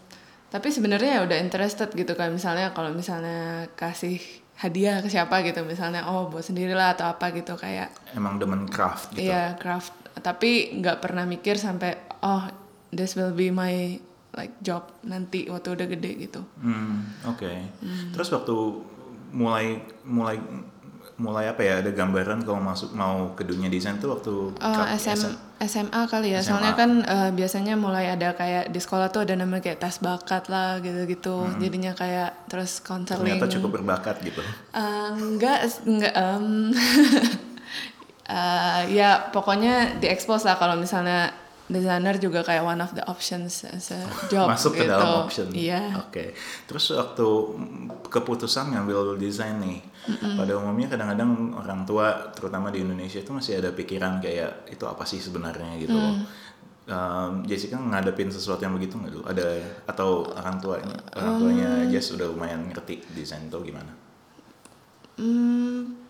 tapi 0.51 0.73
sebenarnya 0.73 1.21
ya 1.21 1.29
udah 1.29 1.39
interested 1.39 1.93
gitu 1.95 2.17
kan 2.19 2.33
misalnya 2.35 2.75
kalau 2.75 2.91
misalnya 2.91 3.71
kasih 3.79 4.19
hadiah 4.59 4.99
ke 4.99 5.09
siapa 5.09 5.41
gitu 5.47 5.63
misalnya 5.63 6.11
oh 6.11 6.27
buat 6.27 6.43
sendirilah 6.43 6.99
atau 6.99 7.07
apa 7.07 7.31
gitu 7.33 7.55
kayak 7.55 7.95
emang 8.13 8.37
demen 8.37 8.67
craft 8.67 9.15
gitu 9.15 9.31
iya 9.31 9.55
craft 9.57 9.95
tapi 10.19 10.75
nggak 10.75 11.01
pernah 11.01 11.23
mikir 11.23 11.55
sampai 11.55 11.97
oh 12.27 12.51
this 12.91 13.15
will 13.15 13.31
be 13.31 13.55
my 13.55 13.97
like 14.35 14.55
job 14.63 14.87
nanti 15.03 15.51
waktu 15.51 15.75
udah 15.75 15.87
gede 15.91 16.11
gitu. 16.29 16.41
Hmm, 16.63 17.03
oke. 17.27 17.51
Terus 18.15 18.29
waktu 18.31 18.55
mulai 19.35 19.83
mulai 20.07 20.39
mulai 21.21 21.45
apa 21.47 21.61
ya 21.61 21.75
ada 21.79 21.93
gambaran 21.93 22.43
kalau 22.43 22.57
masuk 22.59 22.91
mau 22.93 23.37
ke 23.37 23.45
dunia 23.45 23.69
desain 23.69 24.01
tuh 24.01 24.17
waktu 24.17 24.33
Uh, 24.57 24.73
kap- 24.73 24.97
SM, 24.97 25.21
SMA 25.61 26.01
kali 26.09 26.33
ya, 26.33 26.41
SMA. 26.41 26.49
soalnya 26.49 26.73
kan 26.73 26.91
uh, 27.05 27.29
biasanya 27.31 27.77
mulai 27.77 28.09
ada 28.09 28.33
kayak 28.33 28.73
di 28.73 28.81
sekolah 28.81 29.13
tuh 29.13 29.29
ada 29.29 29.37
namanya 29.37 29.61
kayak 29.63 29.79
tes 29.79 30.01
bakat 30.01 30.49
lah 30.49 30.81
gitu-gitu, 30.81 31.45
jadinya 31.61 31.93
kayak 31.93 32.49
terus 32.49 32.81
counseling. 32.81 33.37
ternyata 33.37 33.53
cukup 33.53 33.71
berbakat 33.77 34.17
gitu. 34.25 34.41
Uh, 34.73 35.13
enggak, 35.13 35.69
enggak. 35.85 36.13
em, 36.17 36.73
uh, 38.27 38.83
ya 38.99 39.29
pokoknya 39.29 40.01
diekspos 40.01 40.43
lah 40.43 40.57
kalau 40.57 40.81
misalnya 40.81 41.37
designer 41.71 42.19
juga 42.19 42.43
kayak 42.43 42.67
one 42.67 42.83
of 42.83 42.91
the 42.99 43.05
options 43.07 43.63
as 43.63 43.95
a 43.95 44.01
job 44.27 44.51
masuk 44.51 44.75
ke 44.75 44.83
gitu. 44.83 44.91
dalam 44.91 45.23
option. 45.23 45.47
Iya. 45.55 46.03
Oke. 46.03 46.35
Terus 46.67 46.91
waktu 46.91 47.27
keputusan 48.11 48.75
ngambil 48.75 49.15
desain 49.15 49.55
nih, 49.63 49.79
pada 50.09 50.53
umumnya 50.57 50.89
kadang-kadang 50.89 51.53
orang 51.53 51.85
tua, 51.85 52.33
terutama 52.33 52.73
di 52.73 52.81
Indonesia 52.81 53.21
itu 53.21 53.31
masih 53.31 53.61
ada 53.61 53.71
pikiran 53.71 54.19
kayak 54.19 54.73
itu 54.73 54.85
apa 54.89 55.05
sih 55.05 55.21
sebenarnya 55.21 55.77
gitu. 55.77 55.95
Mm. 55.95 56.25
Um, 56.91 57.33
Jessica 57.47 57.79
ngadepin 57.79 58.33
sesuatu 58.33 58.67
yang 58.67 58.75
begitu 58.75 58.99
nggak 58.99 59.13
dulu? 59.15 59.25
Ada 59.29 59.47
atau 59.87 60.27
orang 60.35 60.59
tuanya 60.59 60.97
orang 61.15 61.35
tuanya. 61.39 61.71
Jess 61.87 62.11
udah 62.11 62.27
lumayan 62.27 62.67
ngerti 62.67 63.05
desain 63.15 63.47
itu 63.47 63.59
gimana? 63.63 63.93
Hmm, 65.21 66.01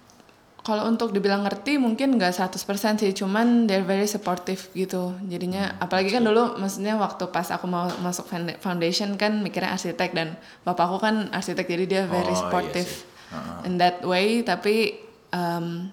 kalau 0.61 0.87
untuk 0.87 1.11
dibilang 1.11 1.43
ngerti 1.45 1.77
mungkin 1.77 2.15
nggak 2.17 2.33
100% 2.33 3.01
sih, 3.01 3.13
cuman 3.13 3.67
they're 3.67 3.85
very 3.85 4.07
supportive 4.07 4.71
gitu. 4.73 5.17
Jadinya 5.27 5.77
apalagi 5.81 6.15
kan 6.15 6.23
dulu 6.23 6.57
maksudnya 6.57 6.95
waktu 6.97 7.29
pas 7.29 7.49
aku 7.51 7.67
mau 7.67 7.91
masuk 8.01 8.29
founda- 8.29 8.57
foundation 8.63 9.19
kan 9.19 9.41
mikirnya 9.41 9.75
arsitek 9.75 10.15
dan 10.15 10.39
bapakku 10.63 10.97
kan 11.01 11.29
arsitek 11.35 11.67
jadi 11.67 11.85
dia 11.85 12.03
Oh, 12.07 12.13
very 12.13 12.33
iya 12.33 12.39
supportive 12.39 12.89
sih. 12.89 13.10
Heeh. 13.31 13.59
in 13.71 13.79
that 13.79 14.03
way 14.03 14.43
tapi 14.43 14.99
um, 15.31 15.91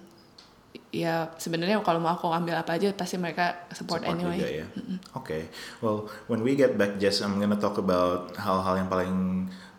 ya 0.88 1.28
sebenarnya 1.36 1.80
kalau 1.84 2.00
mau 2.00 2.16
aku 2.16 2.32
ambil 2.32 2.56
apa 2.56 2.80
aja 2.80 2.88
pasti 2.96 3.20
mereka 3.20 3.68
support, 3.76 4.02
Support 4.02 4.18
anyway. 4.18 4.38
juga 4.40 4.48
ya. 4.48 4.66
Oke. 5.14 5.52
Well, 5.84 6.08
when 6.32 6.40
we 6.40 6.56
get 6.56 6.80
back, 6.80 6.96
Jess, 6.96 7.20
I'm 7.20 7.36
gonna 7.36 7.60
talk 7.60 7.76
about 7.76 8.32
hal-hal 8.40 8.74
yang 8.80 8.88
paling 8.88 9.12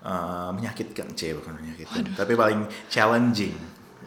uh, 0.05 0.53
menyakitkan, 0.53 1.17
c 1.17 1.33
bukan 1.33 1.57
menyakitkan, 1.57 2.13
tapi 2.13 2.37
paling 2.37 2.69
challenging. 2.93 3.57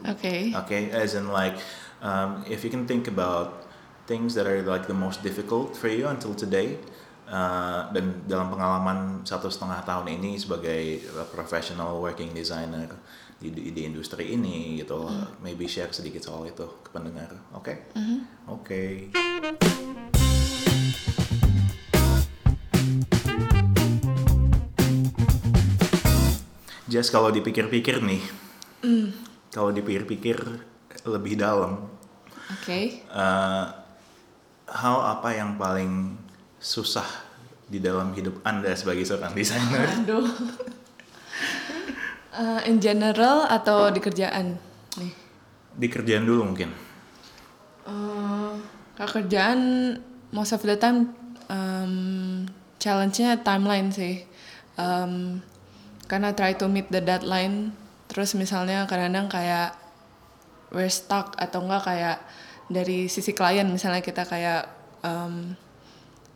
Oke. 0.07 0.51
Okay, 0.51 0.91
as 0.95 1.15
in 1.15 1.31
like, 1.31 1.59
um, 1.99 2.43
if 2.47 2.63
you 2.63 2.71
can 2.71 2.87
think 2.87 3.07
about 3.11 3.67
things 4.07 4.35
that 4.35 4.47
are 4.47 4.63
like 4.63 4.87
the 4.87 4.95
most 4.95 5.23
difficult 5.23 5.75
for 5.75 5.91
you 5.91 6.07
until 6.07 6.31
today, 6.35 6.79
uh, 7.27 7.91
dan 7.91 8.23
dalam 8.27 8.47
pengalaman 8.47 9.23
satu 9.27 9.51
setengah 9.51 9.83
tahun 9.83 10.07
ini 10.19 10.39
sebagai 10.39 11.03
professional 11.35 11.99
working 11.99 12.31
designer 12.31 12.91
di, 13.43 13.51
di, 13.51 13.75
di 13.75 13.81
industri 13.83 14.39
ini 14.39 14.79
gitu, 14.79 15.03
maybe 15.43 15.67
share 15.67 15.91
sedikit 15.91 16.23
soal 16.23 16.47
itu 16.47 16.63
ke 16.79 16.89
pendengar, 16.95 17.27
oke? 17.51 17.91
Oke. 18.47 19.11
Just 26.87 27.11
kalau 27.11 27.35
dipikir-pikir 27.35 27.99
nih, 27.99 28.23
kalau 29.51 29.75
dipikir-pikir 29.75 30.39
lebih 31.03 31.35
dalam, 31.35 31.91
Oke. 32.47 33.03
eh, 33.03 33.65
hal 34.71 34.97
apa 35.19 35.29
yang 35.35 35.59
paling 35.59 36.15
susah 36.63 37.27
di 37.67 37.83
dalam 37.83 38.15
hidup 38.15 38.39
Anda 38.47 38.71
sebagai 38.71 39.03
seorang 39.03 39.35
desainer? 39.35 39.83
Aduh. 39.99 40.31
Uh, 42.33 42.61
in 42.65 42.81
general 42.81 43.45
atau 43.45 43.93
di 43.93 44.01
kerjaan 44.01 44.57
nih? 44.97 45.13
Di 45.77 45.87
kerjaan 45.87 46.25
dulu 46.25 46.49
mungkin. 46.49 46.73
Uh, 47.85 48.57
kalau 48.97 49.21
kerjaan 49.21 49.59
most 50.33 50.49
of 50.49 50.65
the 50.65 50.73
time 50.73 51.13
um, 51.45 52.45
challenge-nya 52.81 53.45
timeline 53.45 53.93
sih. 53.93 54.25
Um, 54.81 55.45
karena 56.09 56.33
try 56.33 56.57
to 56.57 56.65
meet 56.65 56.89
the 56.89 57.05
deadline. 57.05 57.77
Terus 58.09 58.33
misalnya 58.33 58.89
kadang-kadang 58.89 59.29
kayak 59.29 59.69
we're 60.73 60.89
stuck 60.89 61.37
atau 61.37 61.61
enggak 61.61 61.85
kayak 61.85 62.17
dari 62.65 63.05
sisi 63.05 63.37
klien 63.37 63.69
misalnya 63.69 64.01
kita 64.01 64.25
kayak 64.25 64.65
um, 65.05 65.53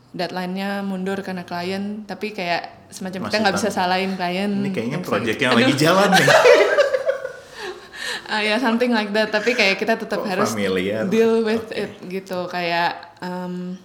deadline-nya 0.09 0.81
mundur 0.81 1.19
karena 1.19 1.43
klien 1.43 2.03
tapi 2.03 2.31
kayak 2.31 2.87
semacam 2.89 3.19
kita 3.23 3.29
Masih 3.29 3.39
nggak 3.41 3.55
bisa 3.55 3.69
salahin 3.69 4.13
klien 4.13 4.51
Ini 4.51 4.69
kayaknya 4.71 4.97
Aduh. 5.01 5.55
lagi 5.55 5.73
jalan 5.75 6.09
nih. 6.11 6.27
Ah 8.27 8.43
ya 8.43 8.59
something 8.59 8.91
like 8.91 9.07
that 9.09 9.31
tapi 9.31 9.55
kayak 9.55 9.79
kita 9.79 9.95
tetap 9.95 10.19
Kok 10.19 10.27
harus 10.27 10.51
familiar? 10.51 11.07
deal 11.07 11.39
with 11.41 11.63
Oke. 11.65 11.79
it 11.79 11.91
gitu 12.11 12.43
kayak 12.47 13.15
um, 13.19 13.79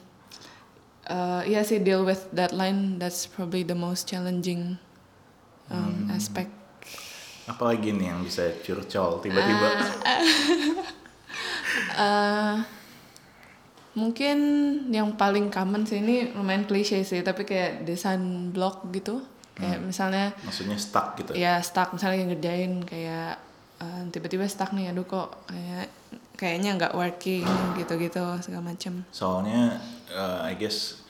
uh, 1.05 1.47
ya 1.47 1.63
sih 1.63 1.79
deal 1.79 2.03
with 2.03 2.27
deadline 2.31 2.99
that's 2.99 3.23
probably 3.23 3.63
the 3.63 3.71
most 3.73 4.05
challenging 4.05 4.83
um, 5.69 6.07
Hmm. 6.07 6.11
aspect 6.11 6.51
Apalagi 7.45 7.91
nih 7.91 8.07
yang 8.09 8.23
bisa 8.23 8.51
curcol 8.61 9.19
tiba-tiba. 9.19 9.69
Uh, 11.93 12.63
mungkin 13.93 14.39
yang 14.89 15.15
paling 15.15 15.53
common 15.53 15.85
sih 15.85 16.01
ini 16.01 16.33
lumayan 16.33 16.65
klise 16.65 17.05
sih 17.05 17.21
tapi 17.21 17.45
kayak 17.45 17.85
desain 17.85 18.49
blog 18.49 18.89
gitu 18.91 19.21
kayak 19.53 19.85
misalnya 19.85 20.33
Maksudnya 20.49 20.81
stuck 20.81 21.13
gitu. 21.21 21.37
ya 21.37 21.61
stuck 21.61 21.93
misalnya 21.93 22.25
ngerjain 22.33 22.81
kayak 22.89 23.37
uh, 23.85 24.01
tiba-tiba 24.09 24.49
stuck 24.49 24.73
nih 24.73 24.89
aduh 24.89 25.05
kok 25.05 25.45
kayak 25.45 25.93
kayaknya 26.41 26.75
nggak 26.81 26.97
working 26.97 27.45
gitu-gitu 27.77 28.25
segala 28.41 28.73
macam 28.73 29.05
Soalnya 29.13 29.77
uh, 30.09 30.41
I 30.49 30.57
guess 30.57 31.05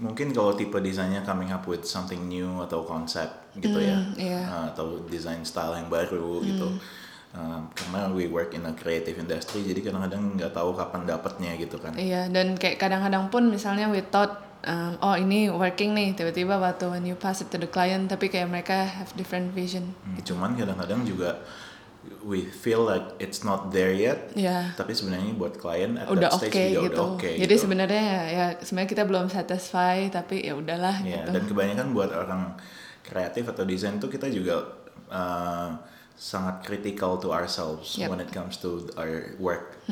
mungkin 0.00 0.32
kalau 0.32 0.56
tipe 0.56 0.74
desainnya 0.80 1.22
coming 1.22 1.52
up 1.52 1.68
with 1.68 1.84
something 1.84 2.24
new 2.26 2.58
atau 2.64 2.82
konsep 2.82 3.28
gitu 3.54 3.78
ya 3.78 3.94
Hmm, 3.94 4.16
iya. 4.18 4.42
Hmm. 4.42 4.50
Uh, 4.50 4.66
atau 4.72 4.86
desain 5.06 5.44
style 5.44 5.76
yang 5.76 5.86
baru 5.86 6.40
gitu 6.42 6.66
Uh, 7.34 7.66
karena 7.74 8.14
we 8.14 8.30
work 8.30 8.54
in 8.54 8.62
a 8.62 8.70
creative 8.72 9.18
industry 9.18 9.66
jadi 9.66 9.82
kadang-kadang 9.82 10.38
nggak 10.38 10.54
tahu 10.54 10.70
kapan 10.70 11.02
dapatnya 11.02 11.58
gitu 11.58 11.82
kan 11.82 11.90
Iya, 11.98 12.30
dan 12.30 12.54
kayak 12.54 12.78
kadang-kadang 12.78 13.26
pun 13.26 13.50
misalnya 13.50 13.90
we 13.90 14.06
thought, 14.06 14.38
um, 14.62 14.94
oh 15.02 15.18
ini 15.18 15.50
working 15.50 15.98
nih, 15.98 16.14
tiba-tiba 16.14 16.54
waktu 16.56 16.86
when 16.86 17.02
you 17.02 17.18
pass 17.18 17.42
it 17.42 17.50
to 17.50 17.58
the 17.58 17.66
client, 17.66 18.06
tapi 18.06 18.30
kayak 18.30 18.46
mereka 18.46 18.86
have 18.86 19.10
different 19.18 19.50
vision. 19.50 19.98
Hmm, 20.06 20.22
cuman 20.22 20.54
kadang-kadang 20.54 21.02
juga 21.02 21.42
we 22.22 22.46
feel 22.46 22.86
like 22.86 23.02
it's 23.18 23.42
not 23.42 23.74
there 23.74 23.90
yet 23.90 24.30
Ya, 24.38 24.70
tapi 24.78 24.94
sebenarnya 24.94 25.34
buat 25.34 25.58
klien 25.58 25.98
at 25.98 26.06
udah 26.06 26.30
that 26.30 26.38
oke 26.38 26.46
stage 26.46 26.70
juga 26.70 26.86
gitu. 26.86 26.94
udah 26.94 27.04
oke 27.18 27.30
Jadi 27.34 27.50
gitu. 27.50 27.62
sebenarnya 27.66 28.02
ya, 28.04 28.22
ya 28.30 28.46
sebenarnya 28.62 28.90
kita 28.94 29.04
belum 29.10 29.26
satisfy, 29.26 30.06
tapi 30.06 30.46
ya 30.46 30.54
udahlah 30.54 31.02
Ya, 31.02 31.26
gitu. 31.26 31.34
dan 31.34 31.42
kebanyakan 31.50 31.86
buat 31.90 32.14
orang 32.14 32.54
kreatif 33.02 33.50
atau 33.50 33.66
desain 33.66 33.98
tuh 33.98 34.06
kita 34.06 34.30
juga 34.30 34.70
uh, 35.10 35.74
sangat 36.14 36.62
critical 36.62 37.18
to 37.18 37.34
ourselves 37.34 37.98
Yep. 37.98 38.08
when 38.08 38.20
it 38.22 38.30
comes 38.30 38.56
to 38.62 38.86
our 38.94 39.34
work. 39.36 39.82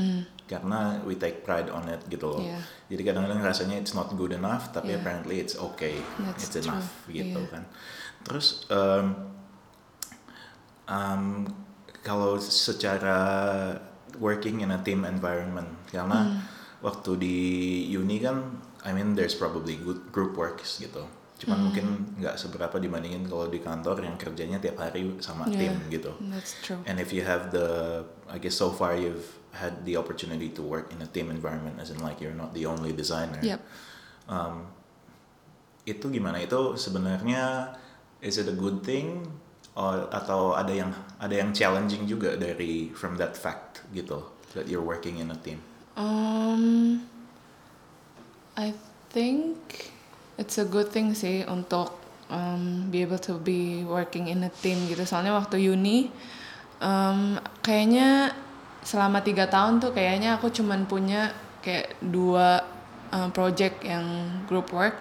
Karena 0.46 1.00
we 1.02 1.16
take 1.16 1.42
pride 1.42 1.66
on 1.66 1.88
it 1.88 2.02
gitu 2.06 2.28
loh. 2.28 2.42
Iya. 2.42 2.60
Jadi 2.92 3.02
kadang-kadang 3.08 3.40
rasanya 3.40 3.76
it's 3.80 3.92
not 3.92 4.12
good 4.14 4.30
enough, 4.30 4.70
tapi 4.70 4.92
Yeah. 4.92 5.00
apparently 5.00 5.40
it's 5.40 5.56
okay, 5.56 5.98
That's 6.20 6.52
it's 6.52 6.62
enough 6.62 6.86
true. 7.08 7.16
gitu 7.16 7.40
Iya. 7.40 7.50
kan. 7.50 7.62
Terus 8.22 8.68
um, 8.68 9.06
um, 10.86 11.24
kalau 12.02 12.36
secara 12.38 13.18
working 14.18 14.60
in 14.60 14.70
a 14.70 14.80
team 14.82 15.02
environment, 15.02 15.72
karena 15.88 16.42
waktu 16.82 17.10
di 17.16 17.36
uni 17.88 18.20
kan, 18.20 18.60
I 18.82 18.90
mean 18.92 19.14
there's 19.14 19.34
probably 19.34 19.78
good 19.78 20.10
group 20.12 20.34
works 20.36 20.78
gitu. 20.78 21.06
Cuman 21.42 21.58
mungkin 21.58 21.86
nggak 22.22 22.38
seberapa 22.38 22.78
dibandingin 22.78 23.26
kalau 23.26 23.50
di 23.50 23.58
kantor 23.58 24.06
yang 24.06 24.14
kerjanya 24.14 24.62
tiap 24.62 24.78
hari 24.78 25.18
sama 25.18 25.50
Yeah, 25.50 25.74
tim 25.74 25.74
gitu. 25.90 26.14
That's 26.30 26.54
true. 26.62 26.78
And 26.86 27.02
if 27.02 27.10
you 27.10 27.26
have 27.26 27.50
the, 27.50 28.02
I 28.30 28.38
guess 28.38 28.54
so 28.54 28.70
far 28.70 28.94
you've 28.94 29.26
had 29.50 29.82
the 29.82 29.98
opportunity 29.98 30.54
to 30.54 30.62
work 30.62 30.94
in 30.94 31.02
a 31.02 31.08
team 31.10 31.34
environment, 31.34 31.82
as 31.82 31.90
in 31.90 31.98
like 31.98 32.22
you're 32.22 32.36
not 32.38 32.54
the 32.54 32.70
only 32.70 32.94
designer. 32.94 33.42
Yep. 33.42 33.58
Um, 34.30 34.70
itu 35.82 36.14
gimana? 36.14 36.38
Itu 36.38 36.78
sebenarnya 36.78 37.74
is 38.22 38.38
it 38.38 38.46
a 38.46 38.54
good 38.54 38.86
thing? 38.86 39.26
Or, 39.72 40.04
atau 40.12 40.52
ada 40.52 40.68
yang 40.68 40.92
ada 41.16 41.32
yang 41.32 41.50
challenging 41.56 42.04
juga 42.04 42.36
dari 42.36 42.92
from 42.92 43.16
that 43.16 43.34
fact 43.34 43.82
gitu 43.96 44.20
that 44.52 44.68
you're 44.68 44.84
working 44.84 45.16
in 45.18 45.32
a 45.32 45.38
team. 45.40 45.64
Um, 45.96 47.08
I 48.52 48.76
think 49.10 49.92
it's 50.36 50.56
a 50.60 50.66
good 50.66 50.88
thing 50.88 51.12
sih 51.12 51.44
untuk 51.48 51.92
um, 52.32 52.88
be 52.88 53.04
able 53.04 53.20
to 53.20 53.36
be 53.40 53.84
working 53.84 54.28
in 54.28 54.44
a 54.46 54.52
team 54.62 54.80
gitu. 54.88 55.04
Soalnya 55.04 55.36
waktu 55.36 55.60
uni, 55.68 56.08
um, 56.80 57.36
kayaknya 57.60 58.32
selama 58.82 59.22
tiga 59.22 59.46
tahun 59.46 59.78
tuh 59.78 59.94
kayaknya 59.94 60.36
aku 60.40 60.50
cuman 60.50 60.90
punya 60.90 61.30
kayak 61.62 61.94
dua 62.02 62.66
um, 63.14 63.30
project 63.30 63.84
yang 63.86 64.04
group 64.50 64.72
work. 64.74 64.98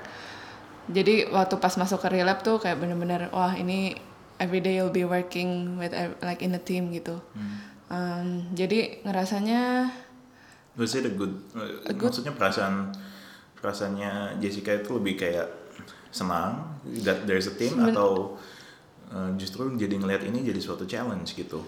Jadi 0.92 1.30
waktu 1.32 1.56
pas 1.58 1.74
masuk 1.78 2.04
ke 2.04 2.20
relab 2.20 2.44
tuh 2.44 2.60
kayak 2.60 2.78
bener-bener 2.78 3.32
wah 3.32 3.56
ini 3.56 3.96
everyday 4.42 4.78
you'll 4.78 4.94
be 4.94 5.06
working 5.06 5.78
with 5.78 5.94
like 6.22 6.42
in 6.44 6.54
a 6.58 6.62
team 6.62 6.92
gitu. 6.92 7.22
Um, 7.92 8.48
jadi 8.56 9.04
ngerasanya 9.04 9.92
Was 10.80 10.96
it 10.96 11.04
a 11.04 11.12
good, 11.12 11.36
uh, 11.52 11.92
maksudnya 11.92 12.32
perasaan 12.32 12.96
perasaannya 13.62 14.41
Jessica 14.41 14.74
itu 14.74 14.98
lebih 14.98 15.22
kayak 15.22 15.48
senang 16.12 16.82
that 17.06 17.24
there's 17.24 17.48
a 17.48 17.56
team 17.56 17.77
Seben- 17.77 17.94
atau 17.96 18.36
uh, 19.13 19.32
justru 19.38 19.70
jadi 19.77 19.96
ngelihat 19.96 20.27
ini 20.27 20.44
jadi 20.44 20.60
suatu 20.60 20.84
challenge 20.89 21.38
gitu. 21.38 21.63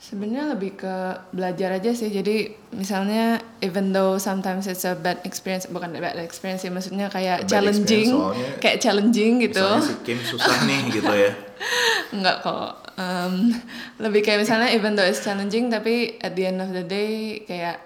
Sebenarnya 0.00 0.56
lebih 0.56 0.80
ke 0.80 0.96
belajar 1.28 1.76
aja 1.76 1.92
sih. 1.92 2.08
Jadi 2.08 2.56
misalnya 2.72 3.36
even 3.60 3.92
though 3.92 4.16
sometimes 4.16 4.64
it's 4.64 4.88
a 4.88 4.96
bad 4.96 5.20
experience, 5.28 5.68
bukan 5.68 5.92
bad 5.92 6.16
experience 6.16 6.64
sih, 6.64 6.72
maksudnya 6.72 7.12
kayak 7.12 7.44
bad 7.44 7.52
challenging, 7.52 8.08
soalnya 8.08 8.48
kayak 8.64 8.76
challenging 8.80 9.32
gitu. 9.44 9.60
Misalnya 9.60 9.84
si 9.84 9.94
Kim 10.00 10.18
susah 10.24 10.56
nih 10.64 10.80
gitu 10.88 11.12
ya. 11.12 11.32
Enggak 12.16 12.36
kok. 12.40 12.70
Um, 12.96 13.52
lebih 14.00 14.24
kayak 14.24 14.40
misalnya 14.40 14.72
even 14.72 14.96
though 14.96 15.04
it's 15.04 15.20
challenging, 15.20 15.68
tapi 15.68 16.16
at 16.24 16.32
the 16.32 16.48
end 16.48 16.64
of 16.64 16.72
the 16.72 16.84
day 16.84 17.44
kayak 17.44 17.84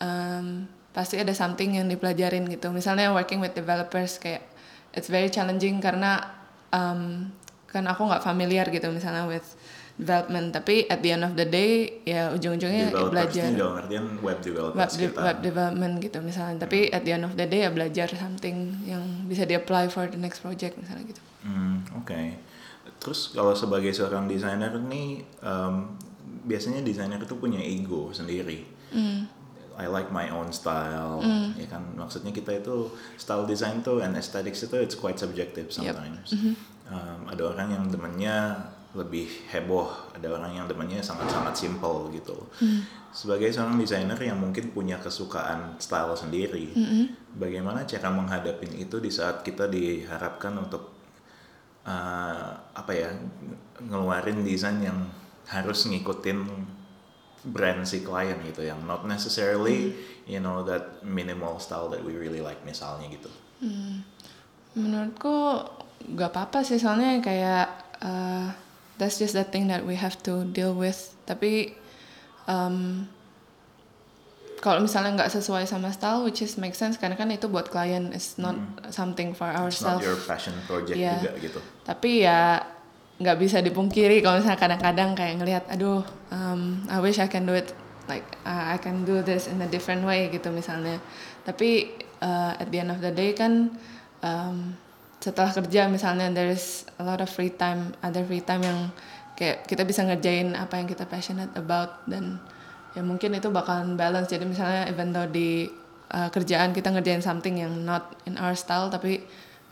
um, 0.00 0.64
pasti 0.96 1.20
ada 1.20 1.36
something 1.36 1.76
yang 1.76 1.92
dipelajarin 1.92 2.48
gitu. 2.48 2.72
Misalnya 2.72 3.12
working 3.12 3.44
with 3.44 3.52
developers 3.52 4.16
kayak 4.16 4.40
it's 4.96 5.12
very 5.12 5.28
challenging 5.28 5.76
karena 5.76 6.24
um, 6.72 7.28
kan 7.68 7.84
aku 7.84 8.08
nggak 8.08 8.24
familiar 8.24 8.64
gitu 8.72 8.88
misalnya 8.88 9.28
with 9.28 9.44
development. 10.00 10.56
Tapi 10.56 10.88
at 10.88 11.04
the 11.04 11.12
end 11.12 11.28
of 11.28 11.36
the 11.36 11.44
day 11.44 12.00
ya 12.08 12.32
ujung-ujungnya 12.32 12.96
Developers 12.96 13.12
belajar 13.12 13.44
dalam 13.52 13.76
artian 13.76 14.04
web 14.24 14.38
developers 14.40 14.80
web, 14.80 14.88
de- 14.96 15.12
kita. 15.12 15.20
web 15.20 15.38
development 15.44 15.94
gitu 16.00 16.18
misalnya. 16.24 16.56
Tapi 16.64 16.88
at 16.88 17.04
the 17.04 17.12
end 17.12 17.28
of 17.28 17.36
the 17.36 17.44
day 17.44 17.68
ya 17.68 17.70
belajar 17.72 18.08
something 18.16 18.56
yang 18.88 19.04
bisa 19.28 19.44
di-apply 19.44 19.92
for 19.92 20.08
the 20.08 20.16
next 20.16 20.40
project 20.40 20.80
misalnya 20.80 21.12
gitu. 21.12 21.20
Hmm, 21.44 21.84
oke. 22.00 22.20
Terus 22.96 23.36
kalau 23.36 23.52
sebagai 23.52 23.92
seorang 23.92 24.24
desainer 24.24 24.72
nih, 24.72 25.20
um, 25.44 25.92
biasanya 26.48 26.80
desainer 26.80 27.20
itu 27.20 27.36
punya 27.36 27.60
ego 27.60 28.08
sendiri. 28.16 28.64
Hmm. 28.96 29.28
I 29.76 29.86
like 29.92 30.08
my 30.08 30.32
own 30.32 30.48
style, 30.56 31.20
ya 31.56 31.68
kan. 31.68 31.84
Maksudnya 32.00 32.32
kita 32.32 32.64
itu 32.64 32.88
style 33.20 33.44
design 33.44 33.84
tuh 33.84 34.00
and 34.00 34.16
aesthetics 34.16 34.64
itu 34.64 34.76
it's 34.80 34.96
quite 34.96 35.20
subjective 35.20 35.68
sometimes. 35.68 36.32
Um, 36.88 37.28
ada 37.28 37.52
orang 37.52 37.68
yang 37.76 37.84
demennya 37.92 38.56
lebih 38.96 39.28
heboh, 39.52 40.16
ada 40.16 40.32
orang 40.32 40.56
yang 40.56 40.64
demennya 40.64 41.04
sangat-sangat 41.04 41.52
simple 41.52 42.08
gitu. 42.16 42.48
Sebagai 43.12 43.52
seorang 43.52 43.76
desainer 43.76 44.16
yang 44.16 44.40
mungkin 44.40 44.72
punya 44.72 44.96
kesukaan 44.96 45.76
style 45.76 46.16
sendiri, 46.16 46.72
bagaimana 47.36 47.84
cara 47.84 48.08
menghadapin 48.08 48.72
itu 48.72 48.96
di 48.96 49.12
saat 49.12 49.44
kita 49.44 49.68
diharapkan 49.68 50.56
untuk 50.56 50.96
uh, 51.84 52.50
apa 52.72 52.92
ya 52.96 53.12
ngeluarin 53.84 54.40
desain 54.40 54.80
yang 54.80 55.04
harus 55.46 55.86
ngikutin 55.86 56.38
brand 57.46 57.86
si 57.86 58.02
klien 58.02 58.34
gitu 58.42 58.66
yang 58.66 58.82
not 58.84 59.06
necessarily 59.06 59.94
you 60.26 60.42
know 60.42 60.66
that 60.66 60.98
minimal 61.06 61.62
style 61.62 61.86
that 61.86 62.02
we 62.02 62.18
really 62.18 62.42
like 62.42 62.58
misalnya 62.66 63.06
gitu. 63.06 63.30
Menurutku 64.76 65.62
gak 66.12 66.30
apa-apa 66.34 66.60
sih 66.60 66.76
soalnya 66.76 67.22
kayak 67.24 67.66
uh, 68.04 68.52
that's 69.00 69.16
just 69.16 69.32
the 69.32 69.46
thing 69.46 69.70
that 69.70 69.86
we 69.86 69.96
have 69.96 70.18
to 70.20 70.44
deal 70.52 70.76
with. 70.76 71.16
Tapi 71.24 71.72
um, 72.44 73.08
kalau 74.60 74.82
misalnya 74.84 75.16
nggak 75.16 75.32
sesuai 75.32 75.64
sama 75.64 75.92
style, 75.92 76.24
which 76.26 76.42
is 76.44 76.58
make 76.60 76.74
sense 76.76 76.98
karena 77.00 77.14
kan 77.14 77.28
itu 77.32 77.46
buat 77.46 77.70
klien, 77.70 78.12
is 78.12 78.36
not 78.36 78.56
something 78.92 79.32
for 79.32 79.48
It's 79.48 79.80
not 79.80 80.00
ourselves. 80.02 80.04
your 80.04 80.18
passion 80.26 80.56
project 80.66 80.96
Yeah. 80.98 81.20
juga 81.22 81.30
gitu. 81.40 81.60
Tapi 81.86 82.26
ya 82.26 82.60
nggak 83.16 83.36
bisa 83.40 83.64
dipungkiri 83.64 84.20
kalau 84.20 84.40
misalnya 84.40 84.60
kadang-kadang 84.60 85.16
kayak 85.16 85.34
ngelihat, 85.40 85.64
aduh, 85.72 86.04
um, 86.28 86.84
I 86.92 87.00
wish 87.00 87.16
I 87.16 87.28
can 87.32 87.48
do 87.48 87.56
it 87.56 87.72
like 88.06 88.26
uh, 88.46 88.74
I 88.74 88.78
can 88.78 89.02
do 89.02 89.24
this 89.24 89.50
in 89.50 89.58
a 89.62 89.68
different 89.68 90.04
way 90.04 90.28
gitu 90.28 90.52
misalnya. 90.52 91.00
Tapi 91.42 91.96
uh, 92.22 92.60
at 92.60 92.68
the 92.70 92.78
end 92.82 92.92
of 92.92 93.00
the 93.02 93.10
day 93.10 93.32
kan 93.32 93.72
um, 94.22 94.76
setelah 95.18 95.50
kerja 95.50 95.90
misalnya 95.90 96.30
there's 96.30 96.86
a 97.00 97.04
lot 97.04 97.18
of 97.18 97.28
free 97.32 97.50
time, 97.50 97.96
other 98.04 98.22
free 98.22 98.44
time 98.44 98.62
yang 98.62 98.78
kayak 99.36 99.64
kita 99.68 99.84
bisa 99.84 100.04
ngerjain 100.04 100.54
apa 100.56 100.80
yang 100.80 100.88
kita 100.88 101.04
passionate 101.04 101.52
about 101.58 102.04
dan 102.08 102.40
ya 102.92 103.02
mungkin 103.02 103.32
itu 103.32 103.48
bakalan 103.48 103.98
balance. 103.98 104.30
Jadi 104.30 104.44
misalnya 104.44 104.86
even 104.92 105.10
though 105.10 105.26
di 105.26 105.66
uh, 106.12 106.28
kerjaan 106.30 106.76
kita 106.76 106.92
ngerjain 106.92 107.24
something 107.24 107.58
yang 107.58 107.72
not 107.82 108.14
in 108.28 108.38
our 108.38 108.54
style 108.54 108.92
tapi 108.92 109.24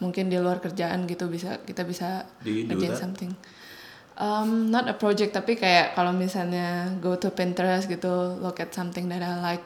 mungkin 0.03 0.27
di 0.27 0.39
luar 0.39 0.59
kerjaan 0.59 1.07
gitu 1.07 1.31
bisa 1.31 1.63
kita 1.63 1.87
bisa 1.87 2.27
ngerjain 2.43 2.97
something. 2.99 3.33
Um, 4.15 4.71
not 4.71 4.87
a 4.87 4.95
project 4.95 5.35
tapi 5.35 5.59
kayak 5.59 5.99
kalau 5.99 6.15
misalnya 6.15 6.95
go 7.03 7.19
to 7.19 7.35
Pinterest 7.35 7.91
gitu, 7.91 8.39
look 8.39 8.63
at 8.63 8.71
something 8.71 9.11
that 9.11 9.19
I 9.19 9.43
like, 9.43 9.65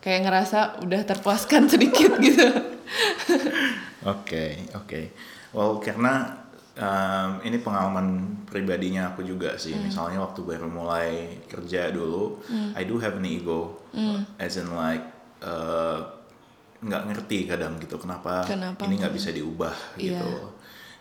kayak 0.00 0.24
ngerasa 0.24 0.80
udah 0.80 1.04
terpuaskan 1.04 1.68
sedikit 1.72 2.16
gitu. 2.16 2.48
Oke, 4.08 4.64
oke. 4.72 5.00
Well, 5.52 5.76
karena 5.84 6.40
um, 6.80 7.44
ini 7.44 7.60
pengalaman 7.60 8.40
pribadinya 8.48 9.12
aku 9.12 9.28
juga 9.28 9.60
sih. 9.60 9.76
Misalnya 9.76 10.24
waktu 10.24 10.40
baru 10.40 10.72
mulai 10.72 11.44
kerja 11.44 11.92
dulu, 11.92 12.40
I 12.72 12.88
do 12.88 12.96
have 12.96 13.20
an 13.20 13.28
ego, 13.28 13.84
as 14.40 14.56
in 14.56 14.72
like 14.72 15.04
uh, 15.44 16.15
nggak 16.76 17.02
ngerti 17.08 17.48
kadang 17.48 17.80
gitu 17.80 17.96
kenapa, 17.96 18.44
Kenapa? 18.44 18.84
ini 18.84 19.00
nggak 19.00 19.14
bisa 19.14 19.30
diubah 19.30 19.72
Iya. 19.96 20.20
gitu. 20.20 20.30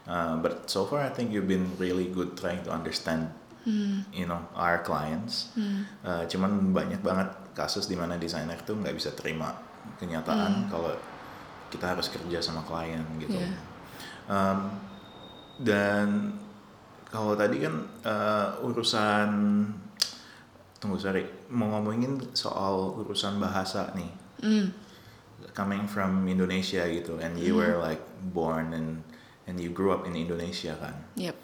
Uh, 0.05 0.37
but 0.37 0.69
so 0.69 0.85
far 0.85 1.01
I 1.01 1.09
think 1.09 1.33
you've 1.33 1.49
been 1.49 1.65
really 1.75 2.07
good 2.07 2.37
trying 2.37 2.61
to 2.61 2.69
understand, 2.69 3.33
you 4.13 4.23
know, 4.23 4.37
our 4.53 4.79
clients. 4.79 5.49
Uh, 6.05 6.23
cuman 6.29 6.71
banyak 6.71 7.01
banget 7.01 7.27
kasus 7.51 7.85
di 7.85 7.97
mana 7.97 8.15
desainer 8.15 8.55
tuh 8.61 8.77
nggak 8.77 8.93
bisa 8.93 9.09
terima 9.17 9.51
kenyataan 9.97 10.69
kalau 10.69 10.93
kita 11.67 11.97
harus 11.97 12.07
kerja 12.07 12.37
sama 12.39 12.61
klien 12.63 13.01
gitu. 13.17 13.33
Iya. 13.33 13.57
Um, 14.25 14.59
dan 15.57 16.37
kalau 17.07 17.33
tadi 17.33 17.63
kan 17.63 17.73
uh, 18.03 18.61
urusan 18.61 19.29
tunggu 20.77 20.99
sorry 20.99 21.23
mau 21.49 21.71
ngomongin 21.71 22.19
soal 22.31 22.93
urusan 23.01 23.39
bahasa 23.39 23.89
nih 23.93 24.11
Hmm. 24.35 24.67
Coming 25.55 25.87
from 25.87 26.27
Indonesia 26.27 26.83
gitu 26.85 27.15
and 27.17 27.39
you 27.39 27.55
were 27.55 27.79
like 27.79 28.03
born 28.29 28.75
and 28.75 28.99
and 29.47 29.55
you 29.57 29.71
grew 29.71 29.89
up 29.89 30.03
in 30.03 30.13
Indonesia 30.13 30.75
kan? 30.75 30.95
Yep. 31.15 31.35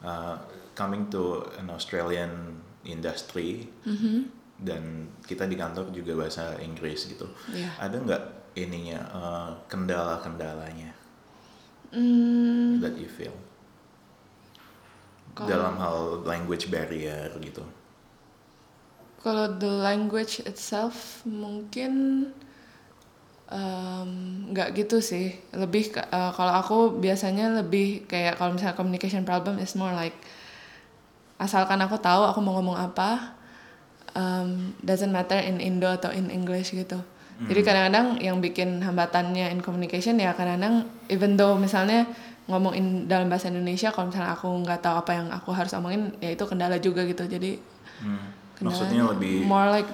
Uh, 0.00 0.38
coming 0.72 1.10
to 1.10 1.42
an 1.58 1.66
Australian 1.68 2.62
industry 2.86 3.66
Mhm. 3.82 4.30
dan 4.56 4.82
kita 5.26 5.44
di 5.44 5.58
kantor 5.58 5.90
juga 5.90 6.14
bahasa 6.16 6.54
Inggris 6.62 7.10
gitu. 7.10 7.26
Iya. 7.50 7.74
ada 7.76 7.96
nggak 7.98 8.22
ininya 8.54 9.00
uh, 9.10 9.50
kendala-kendalanya? 9.66 10.94
Hmm, 11.90 12.78
that 12.80 12.94
you 12.96 13.08
feel? 13.08 13.34
Kalau- 15.34 15.48
dalam 15.48 15.74
hal 15.76 15.98
language 16.24 16.68
barrier 16.68 17.28
gitu. 17.40 17.60
Kalau 19.20 19.58
the 19.58 19.68
language 19.68 20.38
itself 20.46 21.20
mungkin 21.26 22.30
nggak 23.46 24.74
gitu 24.74 24.98
sih. 24.98 25.38
Lebih 25.54 25.94
eh, 25.94 26.30
kalau 26.34 26.52
aku 26.56 26.76
biasanya 26.98 27.62
lebih 27.62 28.06
kayak 28.10 28.38
kalau 28.38 28.54
misalnya 28.58 28.74
communication 28.74 29.22
problem 29.22 29.58
is 29.62 29.78
more 29.78 29.94
like 29.94 30.16
asalkan 31.36 31.78
aku 31.84 32.00
tahu 32.00 32.24
aku 32.24 32.40
mau 32.40 32.56
ngomong 32.56 32.80
apa, 32.80 33.36
em, 34.16 34.72
doesn't 34.80 35.12
matter 35.12 35.36
in 35.36 35.60
Indo 35.60 35.86
atau 35.86 36.08
in 36.10 36.32
English 36.32 36.72
gitu. 36.72 36.96
Jadi 37.36 37.60
kadang-kadang 37.60 38.16
yang 38.24 38.40
bikin 38.40 38.80
hambatannya 38.80 39.52
in 39.52 39.60
communication 39.60 40.16
ya 40.16 40.32
kadang-kadang 40.32 40.88
even 41.12 41.36
though 41.36 41.52
misalnya 41.60 42.08
ngomongin 42.48 43.04
dalam 43.04 43.28
bahasa 43.28 43.52
Indonesia 43.52 43.92
kalau 43.92 44.08
misalnya 44.08 44.32
aku 44.32 44.48
nggak 44.64 44.80
tahu 44.80 44.94
apa 45.04 45.10
yang 45.12 45.28
aku 45.28 45.52
harus 45.52 45.76
omongin 45.76 46.16
ya 46.16 46.32
itu 46.32 46.48
kendala 46.48 46.80
juga 46.80 47.04
gitu. 47.04 47.28
Jadi 47.28 47.76
Hmm. 47.96 48.28
Kendalanya 48.56 48.72
maksudnya 48.72 49.02
lebih 49.12 49.36
more 49.44 49.68
like 49.68 49.90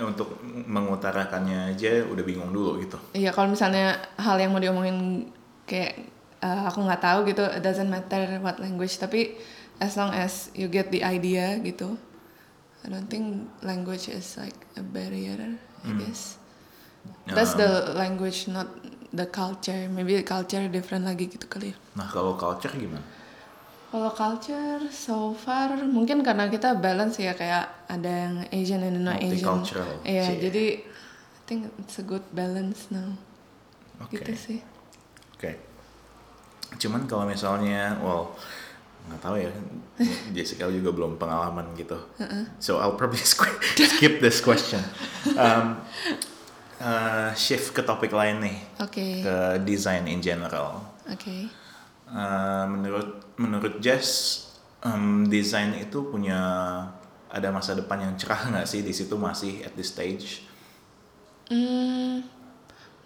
untuk 0.00 0.40
mengutarakannya 0.66 1.76
aja 1.76 2.02
udah 2.08 2.24
bingung 2.24 2.50
dulu 2.50 2.80
gitu 2.80 2.96
Iya 3.12 3.30
kalau 3.30 3.52
misalnya 3.52 4.00
hal 4.16 4.40
yang 4.40 4.50
mau 4.50 4.60
diomongin 4.60 5.28
kayak 5.68 6.12
uh, 6.42 6.68
aku 6.68 6.84
nggak 6.84 7.00
tahu 7.00 7.18
gitu, 7.30 7.44
it 7.46 7.62
doesn't 7.62 7.88
matter 7.88 8.42
what 8.42 8.58
language. 8.58 8.98
Tapi 8.98 9.38
as 9.78 9.94
long 9.94 10.10
as 10.12 10.50
you 10.52 10.66
get 10.66 10.90
the 10.90 11.00
idea 11.06 11.56
gitu, 11.62 11.94
I 12.82 12.90
don't 12.90 13.06
think 13.06 13.46
language 13.62 14.10
is 14.10 14.34
like 14.36 14.58
a 14.74 14.82
barrier. 14.82 15.38
I 15.86 15.90
guess 15.98 16.38
that's 17.26 17.54
the 17.54 17.94
language, 17.94 18.50
not 18.50 18.70
the 19.14 19.26
culture. 19.30 19.86
Maybe 19.90 20.18
culture 20.26 20.66
different 20.66 21.06
lagi 21.06 21.30
gitu 21.30 21.46
kali 21.46 21.74
ya. 21.74 21.76
nah 21.92 22.08
kalau 22.08 22.34
culture 22.40 22.72
gimana 22.72 23.04
Kalau 23.92 24.08
culture 24.16 24.88
so 24.88 25.36
far 25.36 25.76
mungkin 25.84 26.24
karena 26.24 26.48
kita 26.48 26.80
balance 26.80 27.20
ya 27.20 27.36
kayak 27.36 27.92
ada 27.92 28.08
yang 28.08 28.34
Asian 28.48 28.80
and 28.80 29.04
non 29.04 29.20
Asian. 29.20 29.60
Iya, 30.00 30.32
cie. 30.32 30.40
jadi 30.48 30.64
I 30.80 31.42
think 31.44 31.68
it's 31.76 32.00
a 32.00 32.04
good 32.08 32.24
balance 32.32 32.88
now. 32.88 33.12
oke 34.00 34.16
Gitu 34.16 34.32
sih. 34.32 34.58
Oke. 35.36 35.60
Cuman 36.80 37.04
kalau 37.04 37.28
misalnya, 37.28 38.00
well, 38.00 38.32
nggak 39.12 39.20
tahu 39.20 39.36
ya, 39.36 39.52
Jessica 40.40 40.72
juga 40.72 40.88
belum 40.96 41.20
pengalaman 41.20 41.76
gitu. 41.76 42.00
So 42.64 42.80
I'll 42.80 42.96
probably 42.96 43.20
skip 43.28 44.24
this 44.24 44.40
question. 44.40 44.80
Um, 45.36 45.84
uh, 46.80 47.36
shift 47.36 47.76
ke 47.76 47.84
topik 47.84 48.16
lain 48.16 48.40
nih, 48.40 48.56
Oke. 48.80 49.20
ke 49.20 49.60
design 49.68 50.08
in 50.08 50.24
general. 50.24 50.80
Oke. 51.12 51.60
Uh, 52.12 52.68
menurut 52.68 53.24
menurut 53.40 53.80
Jess, 53.80 54.38
um, 54.84 55.24
desain 55.24 55.72
itu 55.80 56.04
punya 56.12 56.40
ada 57.32 57.48
masa 57.48 57.72
depan 57.72 57.96
yang 57.96 58.14
cerah 58.20 58.52
nggak 58.52 58.68
sih 58.68 58.84
di 58.84 58.92
situ 58.92 59.16
masih 59.16 59.64
at 59.64 59.72
this 59.72 59.88
stage? 59.88 60.44
Hmm, 61.48 62.20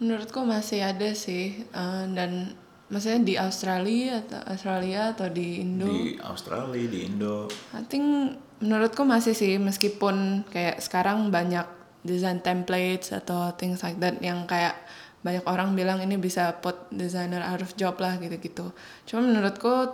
menurutku 0.03 0.43
masih 0.43 0.83
ada 0.83 1.15
sih 1.15 1.63
eh, 1.63 2.05
dan 2.11 2.59
maksudnya 2.91 3.23
di 3.23 3.35
Australia 3.39 4.23
atau 4.27 4.41
Australia 4.51 5.15
atau 5.15 5.31
di 5.31 5.63
Indo. 5.63 5.87
Di 5.87 6.19
Australia, 6.19 6.87
di 6.91 7.01
Indo. 7.07 7.47
I 7.71 7.87
think 7.87 8.35
menurutku 8.59 9.07
masih 9.07 9.33
sih 9.33 9.63
meskipun 9.63 10.43
kayak 10.51 10.83
sekarang 10.83 11.31
banyak 11.31 11.67
design 12.07 12.43
templates 12.43 13.11
atau 13.11 13.55
things 13.55 13.83
like 13.83 13.99
that 13.99 14.19
yang 14.23 14.47
kayak 14.47 14.75
banyak 15.27 15.43
orang 15.45 15.75
bilang 15.75 15.99
ini 15.99 16.15
bisa 16.17 16.55
put 16.57 16.79
designer 16.89 17.43
out 17.43 17.59
of 17.59 17.75
job 17.75 17.99
lah 17.99 18.15
gitu-gitu. 18.17 18.71
Cuma 19.05 19.21
menurutku 19.21 19.91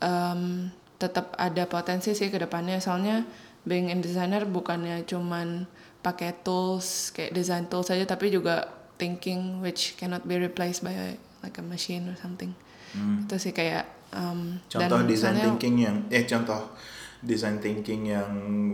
em, 0.00 0.72
tetap 0.96 1.36
ada 1.36 1.68
potensi 1.68 2.10
sih 2.10 2.26
ke 2.26 2.40
depannya 2.40 2.80
soalnya 2.80 3.28
being 3.62 3.86
in 3.86 4.00
designer 4.00 4.42
bukannya 4.42 5.04
cuman 5.04 5.68
pakai 6.00 6.32
tools 6.40 7.12
kayak 7.12 7.30
design 7.30 7.68
tools 7.68 7.86
saja 7.86 8.02
tapi 8.02 8.30
juga 8.30 8.64
thinking 8.96 9.60
which 9.60 9.94
cannot 9.94 10.24
be 10.24 10.34
replaced 10.34 10.80
by 10.80 10.94
like 11.38 11.54
a 11.54 11.64
machine 11.64 12.08
or 12.08 12.16
something. 12.16 12.50
Itu 12.96 13.36
sih 13.36 13.52
kayak 13.52 13.84
dan 14.08 14.56
Contoh 14.66 15.04
design 15.04 15.36
misalnya- 15.36 15.44
thinking 15.44 15.74
yang 15.78 15.96
eh 16.08 16.24
contoh 16.24 16.72
design 17.20 17.60
thinking 17.60 18.08
yang 18.08 18.30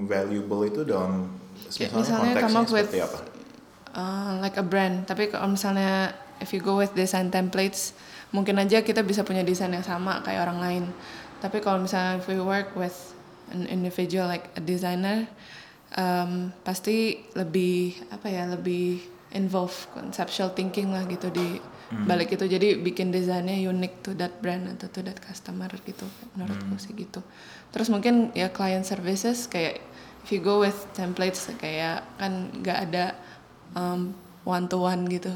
valuable 0.07 0.63
itu 0.63 0.87
dalam 0.87 1.27
misalnya, 1.59 1.99
misalnya 1.99 2.15
come 2.15 2.31
konteksnya 2.31 2.55
up 2.55 2.69
with 2.71 2.87
seperti 2.87 2.99
apa? 3.03 3.19
Uh, 3.95 4.37
like 4.43 4.59
a 4.61 4.67
brand. 4.67 5.07
Tapi 5.09 5.31
kalau 5.31 5.55
misalnya 5.55 6.13
if 6.43 6.51
you 6.51 6.61
go 6.61 6.77
with 6.77 6.93
design 6.93 7.31
templates, 7.31 7.95
mungkin 8.35 8.59
aja 8.59 8.83
kita 8.83 9.07
bisa 9.07 9.23
punya 9.23 9.47
desain 9.47 9.71
yang 9.71 9.87
sama 9.87 10.21
kayak 10.27 10.45
orang 10.45 10.59
lain. 10.61 10.85
Tapi 11.41 11.63
kalau 11.63 11.81
misalnya 11.81 12.21
if 12.21 12.27
we 12.27 12.37
work 12.37 12.75
with 12.75 13.15
an 13.55 13.71
individual 13.71 14.27
like 14.27 14.51
a 14.59 14.63
designer, 14.63 15.31
um, 15.95 16.51
pasti 16.67 17.23
lebih 17.39 17.95
apa 18.11 18.27
ya 18.29 18.45
lebih 18.51 19.01
involve 19.35 19.75
conceptual 19.91 20.55
thinking 20.55 20.95
lah 20.95 21.03
gitu 21.07 21.31
di 21.31 21.59
balik 22.07 22.35
itu. 22.35 22.47
Jadi 22.51 22.81
bikin 22.83 23.15
desainnya 23.15 23.55
unik 23.71 23.93
to 24.03 24.11
that 24.19 24.43
brand 24.43 24.67
atau 24.67 24.91
to 24.91 25.01
that 25.07 25.19
customer 25.23 25.71
gitu. 25.87 26.07
Menurutku 26.35 26.75
sih 26.81 26.91
gitu. 26.97 27.23
Terus 27.71 27.91
mungkin 27.91 28.35
ya 28.35 28.51
client 28.51 28.83
services 28.83 29.47
kayak 29.47 29.79
if 30.25 30.33
you 30.33 30.41
go 30.41 30.59
with 30.59 30.75
templates 30.97 31.47
kayak 31.61 32.03
kan 32.17 32.51
nggak 32.63 32.79
ada 32.91 33.15
um, 33.75 34.15
one 34.45 34.69
to 34.69 34.79
one 34.81 35.09
gitu. 35.09 35.33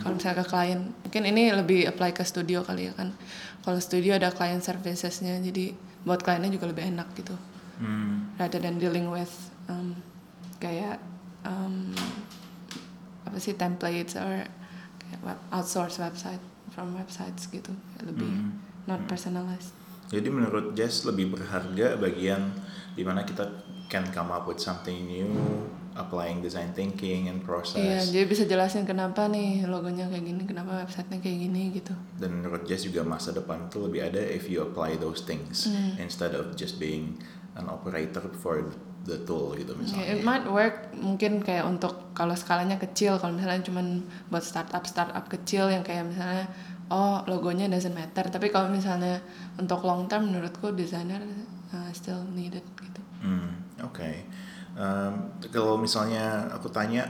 Kalau 0.00 0.16
misalnya 0.16 0.42
ke 0.42 0.46
klien, 0.48 0.80
mungkin 1.04 1.22
ini 1.28 1.52
lebih 1.52 1.86
apply 1.88 2.12
ke 2.16 2.24
studio 2.24 2.64
kali 2.64 2.90
ya 2.90 2.92
kan. 2.96 3.12
Kalau 3.62 3.78
studio 3.82 4.16
ada 4.16 4.30
client 4.30 4.62
servicesnya, 4.62 5.42
jadi 5.42 5.74
buat 6.06 6.22
kliennya 6.22 6.54
juga 6.54 6.70
lebih 6.70 6.86
enak 6.94 7.08
gitu. 7.18 7.34
Hmm. 7.82 8.32
Rather 8.40 8.62
than 8.62 8.80
dealing 8.80 9.12
with 9.12 9.32
um, 9.68 9.98
kayak 10.62 10.96
um, 11.44 11.92
apa 13.28 13.36
sih 13.36 13.52
templates 13.52 14.16
or 14.16 14.46
kayak 15.02 15.20
web, 15.20 15.38
outsource 15.52 16.00
website 16.00 16.40
from 16.72 16.96
websites 16.96 17.50
gitu, 17.52 17.74
lebih 18.00 18.30
not 18.88 19.02
personalized. 19.10 19.74
Jadi 20.06 20.30
menurut 20.30 20.78
Jess 20.78 21.02
lebih 21.02 21.34
berharga 21.34 21.98
bagian 21.98 22.54
di 22.94 23.02
mana 23.02 23.26
kita 23.26 23.44
can 23.90 24.06
come 24.14 24.30
up 24.30 24.46
with 24.46 24.62
something 24.62 25.04
new, 25.10 25.28
applying 25.96 26.38
design 26.38 26.70
thinking 26.70 27.26
and 27.26 27.40
Iya, 27.40 27.46
process. 27.46 28.12
jadi 28.12 28.24
bisa 28.24 28.44
jelasin 28.44 28.84
kenapa 28.84 29.26
nih 29.26 29.64
logonya 29.64 30.06
kayak 30.06 30.22
gini, 30.22 30.42
kenapa 30.44 30.84
websitenya 30.84 31.18
kayak 31.18 31.38
gini 31.42 31.62
gitu. 31.72 31.96
Dan 32.14 32.40
menurut 32.40 32.62
Jess 32.62 32.84
juga 32.84 33.00
masa 33.00 33.32
depan 33.32 33.64
itu 33.64 33.80
lebih 33.80 34.04
ada 34.04 34.20
if 34.20 34.46
you 34.46 34.60
apply 34.60 34.94
those 34.96 35.20
things 35.20 35.64
Hmm. 35.64 35.96
instead 35.96 36.32
of 36.32 36.52
just 36.52 36.76
being 36.76 37.16
an 37.54 37.66
operator 37.66 38.20
for 38.36 38.60
the 39.02 39.16
tool 39.22 39.54
gitu 39.54 39.72
Yeah, 39.72 39.80
misalnya. 39.80 40.06
it 40.12 40.20
might 40.20 40.44
work 40.44 40.74
mungkin 40.92 41.38
kayak 41.38 41.64
untuk 41.64 42.12
kalau 42.12 42.34
skalanya 42.34 42.76
kecil 42.76 43.16
kalau 43.16 43.32
misalnya 43.32 43.62
cuman 43.62 43.86
buat 44.28 44.42
startup 44.42 44.82
startup 44.82 45.24
kecil 45.26 45.70
yang 45.70 45.80
kayak 45.80 46.04
misalnya 46.04 46.50
oh 46.86 47.22
logonya 47.24 47.66
doesn't 47.66 47.94
matter 47.94 48.26
tapi 48.26 48.50
kalau 48.50 48.66
misalnya 48.66 49.22
untuk 49.56 49.80
long 49.82 50.04
term 50.04 50.26
menurutku 50.26 50.70
designer 50.70 51.22
uh, 51.70 51.90
still 51.90 52.20
needed 52.30 52.66
gitu. 52.76 53.00
Hmm, 53.22 53.62
oke. 53.80 54.10
Um, 54.76 55.32
kalau 55.48 55.80
misalnya 55.80 56.52
aku 56.52 56.68
tanya, 56.68 57.08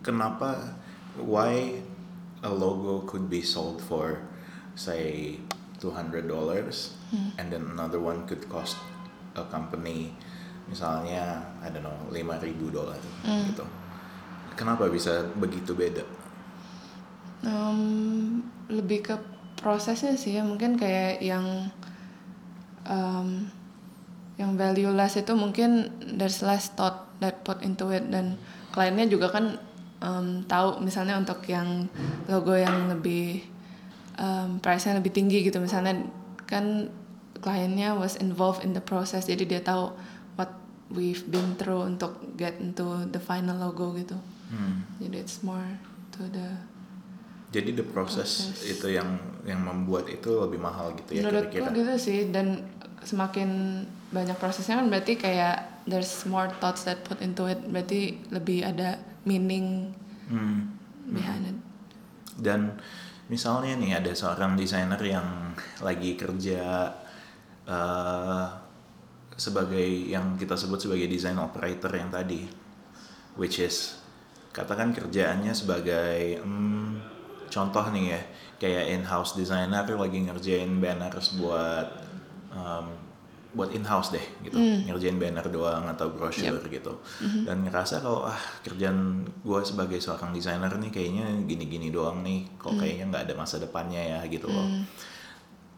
kenapa, 0.00 0.56
why 1.20 1.76
a 2.40 2.48
logo 2.48 3.04
could 3.04 3.28
be 3.28 3.44
sold 3.44 3.76
for, 3.84 4.24
say, 4.72 5.36
two 5.76 5.92
hundred 5.92 6.24
dollars, 6.24 6.96
and 7.36 7.52
then 7.52 7.68
another 7.76 8.00
one 8.00 8.24
could 8.24 8.40
cost 8.48 8.80
a 9.36 9.44
company, 9.52 10.16
misalnya, 10.64 11.44
I 11.60 11.68
don't 11.68 11.84
know, 11.84 11.92
lima 12.08 12.40
ribu 12.40 12.72
dolar, 12.72 12.96
gitu. 13.52 13.68
Kenapa 14.56 14.88
bisa 14.88 15.28
begitu 15.36 15.76
beda? 15.76 16.06
Um, 17.44 18.40
lebih 18.72 19.04
ke 19.04 19.14
prosesnya 19.60 20.16
sih 20.16 20.40
ya 20.40 20.42
mungkin 20.46 20.80
kayak 20.80 21.20
yang 21.20 21.68
um, 22.88 23.52
yang 24.34 24.58
valueless 24.58 25.14
itu 25.14 25.30
mungkin 25.32 25.88
there's 26.18 26.42
less 26.42 26.74
thought 26.74 27.06
that 27.22 27.46
put 27.46 27.62
into 27.62 27.90
it 27.90 28.02
dan 28.10 28.34
kliennya 28.74 29.06
juga 29.06 29.30
kan 29.30 29.56
um, 30.02 30.42
tahu 30.44 30.82
misalnya 30.82 31.14
untuk 31.14 31.38
yang 31.46 31.86
logo 32.26 32.50
yang 32.52 32.90
lebih 32.90 33.46
um, 34.18 34.58
price-nya 34.58 34.98
lebih 34.98 35.14
tinggi 35.14 35.46
gitu 35.46 35.62
misalnya 35.62 36.02
kan 36.44 36.90
kliennya 37.38 37.94
was 37.94 38.18
involved 38.18 38.66
in 38.66 38.74
the 38.74 38.82
process 38.82 39.30
jadi 39.30 39.46
dia 39.46 39.60
tahu 39.62 39.94
what 40.34 40.50
we've 40.90 41.22
been 41.30 41.54
through 41.54 41.86
untuk 41.86 42.18
get 42.34 42.58
into 42.58 43.06
the 43.10 43.22
final 43.22 43.54
logo 43.54 43.94
gitu 43.94 44.18
Hmm. 44.44 44.84
jadi 45.00 45.24
it's 45.24 45.40
more 45.40 45.64
to 46.12 46.20
the 46.30 46.46
Jadi 47.48 47.70
the 47.74 47.86
process 47.86 48.50
Proses. 48.52 48.76
itu 48.76 48.92
yang 48.92 49.14
yang 49.42 49.62
membuat 49.62 50.04
itu 50.06 50.26
lebih 50.26 50.58
mahal 50.58 50.92
gitu 50.94 51.16
ya 51.16 51.22
menurutku 51.22 51.54
kira-kira. 51.54 51.74
gitu 51.80 51.94
sih 51.96 52.18
dan 52.28 52.60
semakin 53.00 53.82
banyak 54.14 54.38
prosesnya 54.38 54.78
kan 54.78 54.86
berarti 54.86 55.18
kayak 55.18 55.82
there's 55.90 56.22
more 56.30 56.46
thoughts 56.62 56.86
that 56.86 57.02
put 57.02 57.18
into 57.18 57.50
it 57.50 57.58
berarti 57.66 58.22
lebih 58.30 58.62
ada 58.62 59.02
meaning 59.26 59.90
Hmm. 60.24 60.72
behind 61.04 61.44
it 61.44 61.58
Dan 62.40 62.80
misalnya 63.28 63.76
nih 63.76 63.92
ada 64.00 64.12
seorang 64.16 64.56
desainer 64.56 64.98
yang 65.04 65.52
lagi 65.84 66.16
kerja 66.16 66.90
eh, 67.68 68.46
sebagai 69.36 69.84
yang 69.84 70.38
kita 70.38 70.54
sebut 70.54 70.78
sebagai 70.78 71.10
design 71.10 71.38
operator 71.42 71.90
yang 71.90 72.10
tadi, 72.10 72.46
which 73.34 73.58
is 73.58 73.98
katakan 74.54 74.94
kerjaannya 74.94 75.50
sebagai 75.50 76.38
hmm, 76.40 77.02
contoh 77.50 77.84
nih 77.90 78.14
ya 78.14 78.20
kayak 78.62 78.84
in-house 78.94 79.34
designer 79.34 79.82
lagi 79.84 80.22
ngerjain 80.22 80.70
banners 80.78 81.34
buat 81.36 81.86
um, 82.54 83.03
buat 83.54 83.70
in-house 83.70 84.10
deh 84.12 84.26
gitu. 84.42 84.58
Ngerjain 84.58 85.16
banner 85.16 85.46
doang 85.48 85.86
atau 85.88 86.10
brochure 86.10 86.60
gitu. 86.68 87.00
Dan 87.46 87.64
ngerasa 87.64 88.02
kalau 88.02 88.26
ah 88.26 88.38
kerjaan 88.66 89.24
gue 89.40 89.60
sebagai 89.62 90.02
seorang 90.02 90.34
desainer 90.34 90.74
nih 90.74 90.90
kayaknya 90.90 91.26
gini-gini 91.46 91.94
doang 91.94 92.20
nih 92.26 92.58
kok 92.58 92.74
kayaknya 92.74 93.14
nggak 93.14 93.24
ada 93.30 93.34
masa 93.38 93.62
depannya 93.62 94.02
ya 94.02 94.20
gitu 94.26 94.50
loh. 94.50 94.66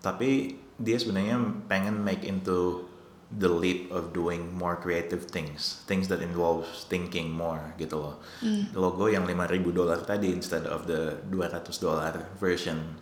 Tapi 0.00 0.56
dia 0.76 0.96
sebenarnya 0.96 1.40
pengen 1.68 2.00
make 2.00 2.24
into 2.24 2.88
the 3.26 3.50
leap 3.50 3.90
of 3.90 4.14
doing 4.14 4.54
more 4.54 4.78
creative 4.78 5.26
things 5.26 5.82
things 5.90 6.06
that 6.06 6.22
involves 6.22 6.86
thinking 6.86 7.26
more 7.26 7.74
gitu 7.74 7.98
loh. 7.98 8.22
Logo 8.70 9.10
yang 9.10 9.26
5000 9.26 9.66
dolar 9.74 9.98
tadi 10.06 10.30
instead 10.30 10.62
of 10.64 10.86
the 10.86 11.18
200 11.28 11.66
dolar 11.82 12.14
version. 12.38 12.96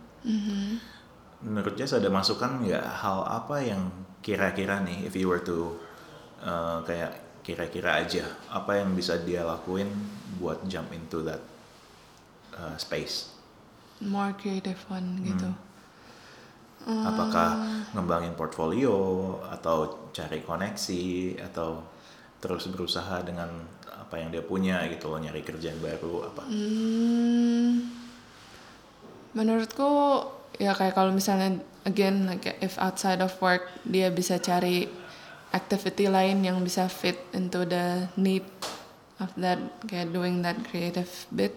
Menurut 1.45 1.77
Jess 1.77 1.93
ada 1.93 2.09
masukan 2.09 2.65
nggak 2.65 3.05
hal 3.05 3.21
apa 3.21 3.61
yang 3.61 3.93
kira-kira 4.25 4.81
nih 4.81 5.05
if 5.05 5.13
you 5.13 5.29
were 5.29 5.45
to 5.45 5.77
uh, 6.41 6.81
kayak 6.81 7.13
kira-kira 7.45 8.01
aja 8.01 8.25
apa 8.49 8.81
yang 8.81 8.97
bisa 8.97 9.21
dia 9.21 9.45
lakuin 9.45 9.85
buat 10.41 10.65
jump 10.65 10.89
into 10.97 11.21
that 11.21 11.45
uh, 12.57 12.73
space? 12.81 13.29
More 14.01 14.33
creative 14.33 14.81
one 14.89 15.21
gitu. 15.21 15.45
Apakah 16.85 17.81
ngembangin 17.93 18.33
portfolio 18.37 18.93
atau 19.49 20.09
cari 20.13 20.41
koneksi 20.41 21.37
atau 21.49 21.81
terus 22.37 22.69
berusaha 22.69 23.25
dengan 23.25 23.49
apa 23.89 24.21
yang 24.21 24.29
dia 24.29 24.45
punya 24.45 24.85
gitu 24.89 25.09
loh 25.09 25.17
nyari 25.17 25.41
kerjaan 25.41 25.81
baru 25.81 26.29
apa? 26.29 26.45
Hmm, 26.45 27.89
menurutku 29.33 29.89
ya 30.61 30.77
kayak 30.77 30.93
kalau 30.93 31.09
misalnya 31.09 31.57
again 31.85 32.25
like 32.25 32.57
if 32.59 32.75
outside 32.81 33.21
of 33.21 33.31
work 33.39 33.69
dia 33.85 34.09
bisa 34.09 34.41
cari 34.41 34.89
activity 35.55 36.11
lain 36.11 36.43
yang 36.43 36.59
bisa 36.59 36.91
fit 36.91 37.15
into 37.31 37.63
the 37.63 38.11
need 38.19 38.43
of 39.23 39.31
that 39.39 39.57
kayak 39.87 40.11
doing 40.11 40.43
that 40.43 40.59
creative 40.67 41.07
bit. 41.31 41.55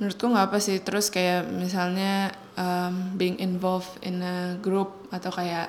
Menurutku 0.00 0.30
nggak 0.30 0.46
apa 0.48 0.58
sih 0.62 0.80
terus 0.80 1.12
kayak 1.12 1.44
misalnya 1.50 2.32
um, 2.56 3.18
being 3.20 3.36
involved 3.42 3.92
in 4.00 4.22
a 4.24 4.56
group 4.62 5.10
atau 5.12 5.28
kayak 5.28 5.68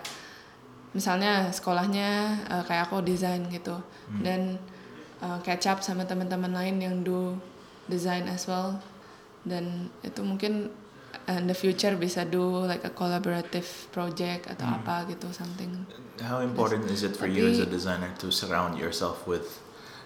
misalnya 0.95 1.51
sekolahnya 1.51 2.39
uh, 2.47 2.63
kayak 2.63 2.87
aku 2.87 3.03
desain 3.03 3.43
gitu. 3.51 3.75
Dan 4.21 4.61
uh, 5.19 5.41
catch 5.43 5.67
up 5.67 5.79
sama 5.83 6.07
teman-teman 6.07 6.55
lain 6.55 6.77
yang 6.79 6.95
do 7.03 7.35
design 7.91 8.31
as 8.31 8.47
well. 8.47 8.79
Dan 9.43 9.91
itu 10.05 10.21
mungkin 10.23 10.71
in 11.27 11.47
the 11.47 11.55
future 11.55 11.93
bisa 11.95 12.23
do 12.23 12.65
like 12.65 12.83
a 12.83 12.91
collaborative 12.91 13.67
project 13.91 14.47
atau 14.47 14.67
apa 14.67 15.07
gitu 15.07 15.27
something. 15.31 15.85
How 16.21 16.39
important 16.39 16.85
is 16.87 17.01
it 17.01 17.17
for 17.17 17.25
you 17.27 17.49
as 17.49 17.57
a 17.57 17.65
Tapi- 17.65 17.73
designer 17.75 18.11
to 18.21 18.29
surround 18.29 18.77
yourself 18.77 19.25
with 19.25 19.59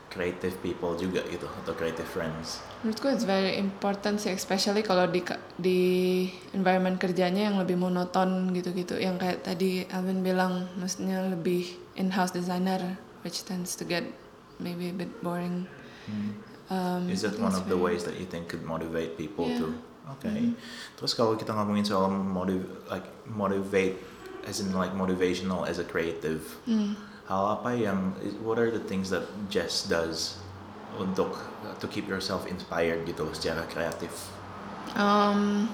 creative 0.09 0.55
people 0.63 0.95
juga 0.95 1.27
gitu 1.27 1.43
atau 1.43 1.75
creative 1.75 2.07
friends? 2.07 2.63
Menurutku 2.81 3.11
it's 3.11 3.27
very 3.27 3.59
important 3.59 4.21
sih 4.21 4.31
especially 4.31 4.79
kalau 4.79 5.09
di 5.09 5.19
di 5.59 5.79
environment 6.55 6.95
kerjanya 6.95 7.51
yang 7.51 7.59
lebih 7.59 7.75
monoton 7.75 8.53
gitu-gitu. 8.55 8.95
Yang 8.95 9.15
kayak 9.21 9.39
tadi 9.43 9.83
Alvin 9.91 10.23
bilang 10.23 10.71
maksudnya 10.79 11.19
lebih 11.27 11.67
in-house 11.99 12.31
designer 12.31 12.79
which 13.27 13.43
tends 13.43 13.75
to 13.75 13.83
get 13.83 14.05
maybe 14.61 14.87
a 14.87 14.95
bit 14.95 15.11
boring. 15.19 15.67
Um, 16.71 17.09
Is 17.11 17.21
that 17.21 17.37
one 17.37 17.53
of 17.53 17.69
the 17.69 17.77
ways 17.77 18.05
that 18.09 18.17
you 18.17 18.25
think 18.25 18.49
could 18.49 18.65
motivate 18.65 19.17
people 19.17 19.45
Yeah. 19.45 19.59
to? 19.61 19.67
Oke. 20.13 20.29
Terus 20.97 21.11
kalau 21.17 21.33
kita 21.33 21.53
ngomongin 21.53 21.85
soal 21.85 22.09
motiv 22.13 22.61
like 22.89 23.05
motivate 23.25 23.97
as 24.45 24.61
in 24.61 24.69
like 24.77 24.93
motivational 24.93 25.65
as 25.65 25.81
a 25.81 25.85
creative, 25.85 26.45
hal 27.25 27.57
apa 27.57 27.73
yang 27.73 28.13
what 28.45 28.61
are 28.61 28.69
the 28.69 28.81
things 28.85 29.09
that 29.09 29.25
Jess 29.49 29.89
does 29.89 30.37
untuk 30.95 31.35
to 31.81 31.85
keep 31.89 32.05
yourself 32.05 32.45
inspired 32.45 33.03
gitu 33.09 33.25
secara 33.33 33.65
kreatif? 33.65 34.13
Um, 34.93 35.67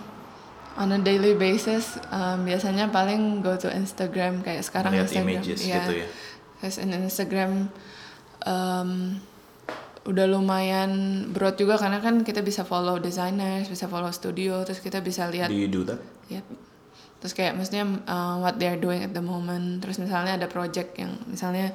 on 0.80 0.96
a 0.96 1.00
daily 1.04 1.36
basis, 1.36 2.00
um, 2.10 2.48
biasanya 2.48 2.90
paling 2.90 3.44
go 3.44 3.60
to 3.60 3.68
Instagram 3.68 4.40
kayak 4.42 4.64
sekarang 4.64 4.96
Melihat 4.96 5.12
Instagram, 5.12 5.36
images 5.36 5.60
ya. 5.68 5.76
gitu 5.84 5.94
ya. 6.02 6.08
Terus 6.64 6.76
in 6.80 6.90
Instagram 6.96 7.52
um, 8.48 9.20
udah 10.02 10.26
lumayan 10.26 10.90
broad 11.30 11.62
juga 11.62 11.78
karena 11.78 12.02
kan 12.02 12.26
kita 12.26 12.42
bisa 12.42 12.66
follow 12.66 12.98
designers, 12.98 13.70
bisa 13.70 13.86
follow 13.86 14.10
studio, 14.10 14.66
terus 14.66 14.82
kita 14.82 14.98
bisa 14.98 15.30
lihat 15.30 15.54
Do 15.54 15.58
you 15.58 15.70
do 15.70 15.86
that? 15.86 16.02
Yep. 16.34 16.46
Terus 17.22 17.34
kayak 17.38 17.54
maksudnya 17.54 17.86
uh, 18.10 18.42
what 18.42 18.58
they're 18.58 18.82
doing 18.82 19.06
at 19.06 19.14
the 19.14 19.22
moment. 19.22 19.78
Terus 19.78 20.02
misalnya 20.02 20.42
ada 20.42 20.50
project 20.50 20.98
yang 20.98 21.14
misalnya 21.30 21.70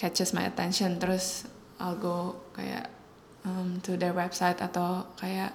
catches 0.00 0.32
my 0.32 0.48
attention, 0.48 0.96
terus 0.96 1.44
I'll 1.76 2.00
go 2.00 2.48
kayak 2.56 2.88
um, 3.44 3.76
to 3.84 4.00
their 4.00 4.16
website 4.16 4.56
atau 4.64 5.04
kayak 5.20 5.52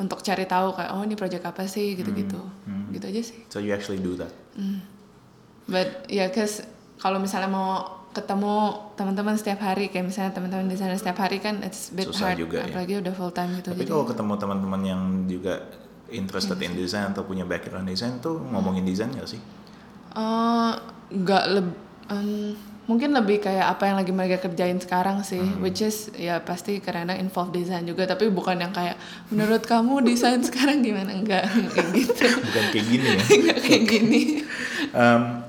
untuk 0.00 0.24
cari 0.24 0.48
tahu 0.48 0.72
kayak 0.74 0.90
oh 0.96 1.04
ini 1.04 1.12
project 1.12 1.44
apa 1.44 1.68
sih 1.68 1.92
gitu-gitu. 1.92 2.40
Gitu 2.88 3.04
aja 3.04 3.20
sih. 3.20 3.38
So 3.52 3.60
you 3.60 3.76
actually 3.76 4.00
do 4.00 4.16
that? 4.16 4.32
But 5.68 6.08
ya, 6.08 6.24
yeah, 6.24 6.28
cause 6.32 6.64
kalau 6.96 7.20
misalnya 7.20 7.52
mau 7.52 8.03
ketemu 8.14 8.54
teman-teman 8.94 9.34
setiap 9.34 9.60
hari 9.60 9.86
kayak 9.86 10.06
misalnya 10.06 10.30
teman-teman 10.30 10.64
desainer 10.64 10.94
setiap 10.94 11.18
hari 11.18 11.36
kan 11.36 11.60
it's 11.60 11.90
a 11.90 11.92
bit 11.92 12.06
Susah 12.06 12.30
hard 12.30 12.38
juga 12.38 12.62
ya. 12.62 12.70
apalagi 12.70 12.94
udah 12.96 13.12
full 13.12 13.30
time 13.30 13.50
gitu 13.54 13.68
Tapi 13.68 13.80
jadi 13.80 13.90
kalau 13.90 14.04
ketemu 14.06 14.32
teman-teman 14.38 14.80
yang 14.82 15.02
juga 15.24 15.54
interested 16.08 16.56
in 16.58 16.72
design 16.72 17.10
atau 17.10 17.22
punya 17.22 17.42
background 17.42 17.84
design 17.84 18.16
tuh 18.18 18.38
ngomongin 18.46 18.82
desain 18.82 19.10
gak 19.10 19.26
sih? 19.26 19.40
Eh, 20.12 20.72
nggak 21.12 21.44
leb- 21.50 21.80
em, 22.06 22.54
mungkin 22.84 23.10
lebih 23.10 23.40
kayak 23.40 23.66
apa 23.66 23.88
yang 23.88 23.96
lagi 23.96 24.12
mereka 24.12 24.36
kerjain 24.38 24.76
sekarang 24.76 25.20
sih 25.20 25.40
which 25.58 25.80
is 25.80 26.12
ya 26.12 26.36
pasti 26.38 26.78
karena 26.78 27.16
involve 27.16 27.48
desain 27.50 27.80
juga 27.82 28.04
tapi 28.04 28.28
bukan 28.28 28.60
yang 28.60 28.70
kayak 28.70 29.00
menurut 29.28 29.64
kamu 29.64 30.04
desain 30.04 30.38
sekarang 30.44 30.84
gimana 30.84 31.10
enggak 31.10 31.48
kayak 31.72 31.88
gitu 31.90 32.28
Bukan 32.44 32.64
kayak 32.70 32.86
gini 32.86 33.08
ya. 33.08 33.22
Nggak 33.42 33.58
kayak 33.60 33.84
gini 33.84 34.20
Um, 34.94 35.42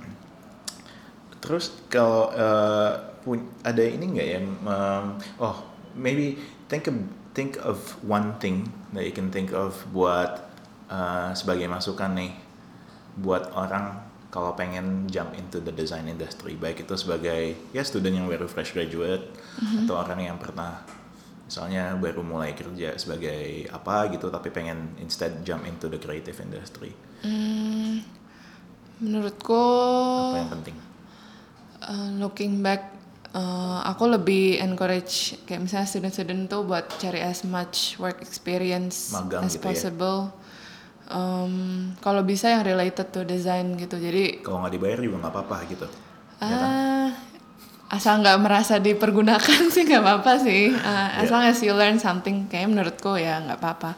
terus 1.42 1.74
kalau 1.92 2.32
uh, 2.34 3.16
pun- 3.26 3.50
ada 3.66 3.82
ini 3.82 4.06
nggak 4.16 4.28
ya? 4.28 4.40
um, 4.44 5.06
oh, 5.42 5.56
maybe 5.98 6.38
think 6.70 6.86
of 6.86 6.96
think 7.36 7.60
of 7.62 7.78
one 8.06 8.38
thing 8.40 8.70
that 8.96 9.04
you 9.04 9.12
can 9.12 9.28
think 9.34 9.52
of 9.52 9.76
buat 9.92 10.48
uh, 10.88 11.36
sebagai 11.36 11.68
masukan 11.68 12.16
nih 12.16 12.32
buat 13.20 13.52
orang 13.56 14.06
kalau 14.32 14.52
pengen 14.52 15.08
jump 15.08 15.32
into 15.40 15.64
the 15.64 15.72
design 15.72 16.12
industry. 16.12 16.60
Baik 16.60 16.84
itu 16.84 16.96
sebagai 17.00 17.56
ya 17.72 17.84
student 17.88 18.20
yang 18.20 18.28
baru 18.28 18.52
fresh 18.52 18.76
graduate 18.76 19.32
atau 19.84 19.96
orang 19.96 20.20
yang 20.28 20.36
pernah 20.36 20.84
misalnya 21.46 21.96
baru 21.96 22.26
mulai 22.26 22.52
kerja 22.52 22.98
sebagai 23.00 23.70
apa 23.70 24.12
gitu 24.12 24.28
tapi 24.34 24.50
pengen 24.52 24.98
instead 25.00 25.46
jump 25.48 25.64
into 25.64 25.88
the 25.88 25.96
creative 25.96 26.36
industry. 26.44 26.92
Hmm, 27.24 28.04
menurutku 29.00 29.64
apa 30.36 30.40
yang 30.44 30.54
penting 30.60 30.85
Uh, 31.78 32.10
looking 32.16 32.60
back, 32.60 32.90
uh, 33.32 33.84
aku 33.84 34.08
lebih 34.08 34.58
encourage 34.58 35.36
kayak 35.44 35.62
misalnya 35.62 35.86
student-student 35.86 36.48
tuh 36.48 36.64
buat 36.64 36.88
cari 36.96 37.20
as 37.20 37.44
much 37.44 37.96
work 37.96 38.20
experience 38.20 39.12
Magang 39.12 39.44
as 39.44 39.54
gitu 39.54 39.60
ya. 39.60 39.66
possible. 39.66 40.20
Um, 41.06 41.54
kalau 42.00 42.22
bisa 42.22 42.50
yang 42.50 42.64
related 42.64 43.12
to 43.12 43.22
design 43.22 43.76
gitu. 43.76 43.96
Jadi 43.96 44.42
kalau 44.42 44.60
nggak 44.60 44.74
dibayar 44.74 44.98
juga 44.98 45.16
nggak 45.22 45.34
apa-apa 45.34 45.58
gitu 45.68 45.88
ah 46.36 47.16
asal 47.88 48.20
nggak 48.20 48.38
merasa 48.42 48.76
dipergunakan 48.76 49.62
sih 49.74 49.86
nggak 49.86 50.02
apa-apa 50.02 50.32
sih 50.38 50.68
uh, 50.68 51.10
as 51.16 51.26
Yeah. 51.26 51.32
long 51.32 51.44
as 51.46 51.58
you 51.62 51.72
learn 51.72 51.96
something 51.96 52.44
kayak 52.46 52.68
menurutku 52.68 53.16
ya 53.16 53.40
nggak 53.40 53.60
apa-apa 53.60 53.94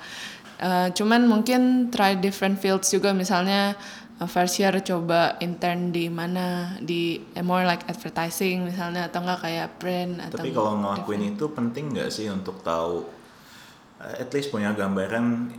Uh, 0.58 0.90
cuman 0.90 1.30
mungkin 1.30 1.94
try 1.94 2.18
different 2.18 2.58
fields 2.58 2.90
juga 2.90 3.14
misalnya 3.14 3.78
uh, 4.20 4.30
first 4.30 4.58
year 4.58 4.74
coba 4.82 5.38
intern 5.40 5.90
di 5.94 6.10
mana 6.10 6.78
di 6.82 7.22
eh, 7.34 7.46
more 7.46 7.66
like 7.66 7.86
advertising 7.90 8.66
misalnya 8.66 9.08
atau 9.10 9.22
enggak 9.24 9.40
kayak 9.46 9.68
brand 9.78 10.14
atau 10.22 10.38
Tapi 10.42 10.50
kalau 10.54 10.74
ngelakuin 10.82 11.34
itu 11.34 11.46
penting 11.54 11.94
nggak 11.94 12.10
sih 12.10 12.28
untuk 12.30 12.62
tahu 12.62 13.06
uh, 14.02 14.14
at 14.18 14.30
least 14.34 14.50
punya 14.50 14.74
gambaran 14.74 15.54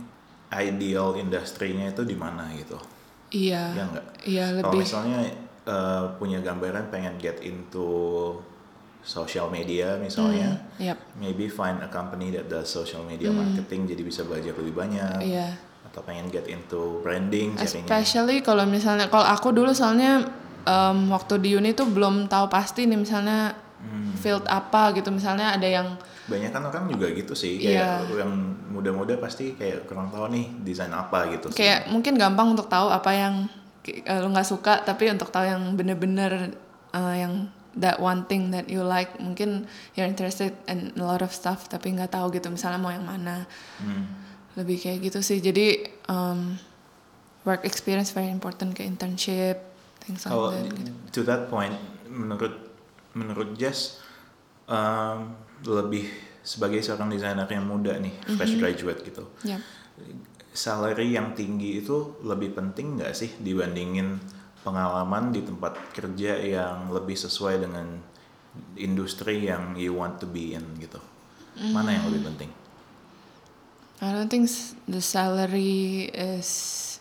ideal 0.49 1.13
industrinya 1.15 1.89
itu 1.93 2.01
di 2.03 2.17
mana 2.17 2.49
gitu? 2.57 2.77
iya 3.29 3.69
Ya 3.77 3.83
nggak? 3.85 4.05
iya 4.25 4.45
Kalau 4.49 4.57
lebih 4.73 4.81
misalnya 4.81 5.19
uh, 5.69 6.05
punya 6.17 6.41
gambaran 6.41 6.89
pengen 6.89 7.15
get 7.21 7.37
into 7.45 8.33
social 9.01 9.47
media 9.47 9.95
misalnya, 9.95 10.59
yep 10.75 10.99
maybe 11.15 11.47
find 11.47 11.79
a 11.79 11.87
company 11.87 12.29
that 12.29 12.45
does 12.45 12.67
social 12.67 13.01
media 13.01 13.29
marketing 13.29 13.85
jadi 13.85 14.01
bisa 14.01 14.21
belajar 14.21 14.53
lebih 14.53 14.73
banyak. 14.73 15.23
Iya 15.23 15.55
Atau 15.83 16.03
pengen 16.03 16.27
get 16.27 16.45
into 16.45 16.99
branding 16.99 17.57
especially 17.57 18.39
kalau 18.39 18.61
misalnya 18.63 19.07
kalau 19.07 19.23
aku 19.23 19.49
dulu 19.49 19.71
soalnya 19.71 20.27
em, 20.61 21.07
waktu 21.07 21.39
di 21.39 21.55
uni 21.55 21.71
tuh 21.71 21.87
belum 21.87 22.27
tahu 22.27 22.45
pasti 22.47 22.85
nih 22.85 22.97
misalnya 22.97 23.55
Hmm. 23.79 24.11
field 24.13 24.43
apa 24.45 24.91
gitu 24.91 25.07
misalnya 25.07 25.55
ada 25.55 25.63
yang 25.63 25.95
Banyak 26.27 26.51
kan 26.51 26.61
orang 26.61 26.91
juga 26.91 27.07
gitu 27.09 27.31
sih, 27.31 27.57
Iya. 27.57 28.03
kayak 28.03 28.21
yang 28.21 28.33
muda-muda 28.69 29.15
pasti 29.15 29.55
kayak 29.55 29.87
kurang 29.87 30.11
tahu 30.11 30.27
nih 30.29 30.51
desain 30.61 30.91
apa 30.91 31.31
gitu. 31.31 31.47
sih. 31.47 31.57
kayak 31.57 31.87
mungkin 31.87 32.19
gampang 32.19 32.53
untuk 32.53 32.67
tahu 32.67 32.85
apa 32.85 33.07
yang 33.09 33.47
ki- 33.79 34.03
eh, 34.03 34.19
lu 34.19 34.29
nggak 34.29 34.43
suka 34.45 34.83
tapi 34.83 35.07
untuk 35.07 35.31
tahu 35.31 35.41
yang 35.41 35.63
bener-bener 35.73 36.51
eh, 36.91 37.15
yang 37.17 37.47
that 37.75 37.97
one 37.97 38.25
thing 38.25 38.49
that 38.49 38.65
you 38.65 38.81
like 38.81 39.13
mungkin 39.17 39.65
you're 39.93 40.07
interested 40.07 40.55
in 40.65 40.89
a 40.95 41.03
lot 41.03 41.21
of 41.21 41.29
stuff 41.29 41.67
tapi 41.67 41.91
nggak 41.91 42.09
tahu 42.09 42.31
gitu 42.31 42.49
misalnya 42.49 42.77
mau 42.77 42.89
yang 42.89 43.05
mana 43.05 43.45
Hmm. 43.77 44.05
lebih 44.55 44.75
kayak 44.75 45.07
gitu 45.07 45.19
sih 45.19 45.39
jadi 45.39 45.77
um, 46.05 46.57
work 47.41 47.63
experience 47.63 48.11
very 48.11 48.27
important 48.27 48.73
kayak 48.73 48.91
internship 48.91 49.55
things 49.99 50.25
like 50.25 50.31
Kalau 50.31 50.51
that 50.51 50.67
gitu. 50.73 50.91
to 51.11 51.19
that 51.23 51.47
point, 51.47 51.75
menurut 52.05 52.55
menurut 53.11 53.55
Jess 53.55 54.01
um, 54.65 55.33
lebih 55.61 56.07
sebagai 56.41 56.79
seorang 56.79 57.07
desainer 57.07 57.45
yang 57.45 57.63
muda 57.63 57.93
nih, 57.95 58.11
fresh 58.27 58.55
Mm-hmm. 58.55 58.59
graduate 58.59 58.99
gitu, 59.03 59.23
Yep. 59.43 59.61
salary 60.49 61.13
yang 61.13 61.31
tinggi 61.31 61.79
itu 61.79 62.17
lebih 62.21 62.51
penting 62.51 62.97
nggak 62.97 63.13
sih 63.13 63.29
dibandingin 63.37 64.17
pengalaman 64.69 65.33
di 65.33 65.41
tempat 65.41 65.73
kerja 65.91 66.37
yang 66.37 66.93
lebih 66.93 67.17
sesuai 67.17 67.65
dengan 67.65 67.97
industri 68.77 69.49
yang 69.49 69.73
you 69.73 69.97
want 69.97 70.21
to 70.21 70.29
be 70.29 70.53
in 70.53 70.63
gitu? 70.77 71.01
Mana 71.73 71.97
yang 71.97 72.05
Mm. 72.05 72.09
lebih 72.13 72.21
penting? 72.29 72.51
I 73.99 74.15
don't 74.15 74.31
think 74.31 74.47
the 74.87 75.01
salary 75.03 76.07
is 76.13 76.49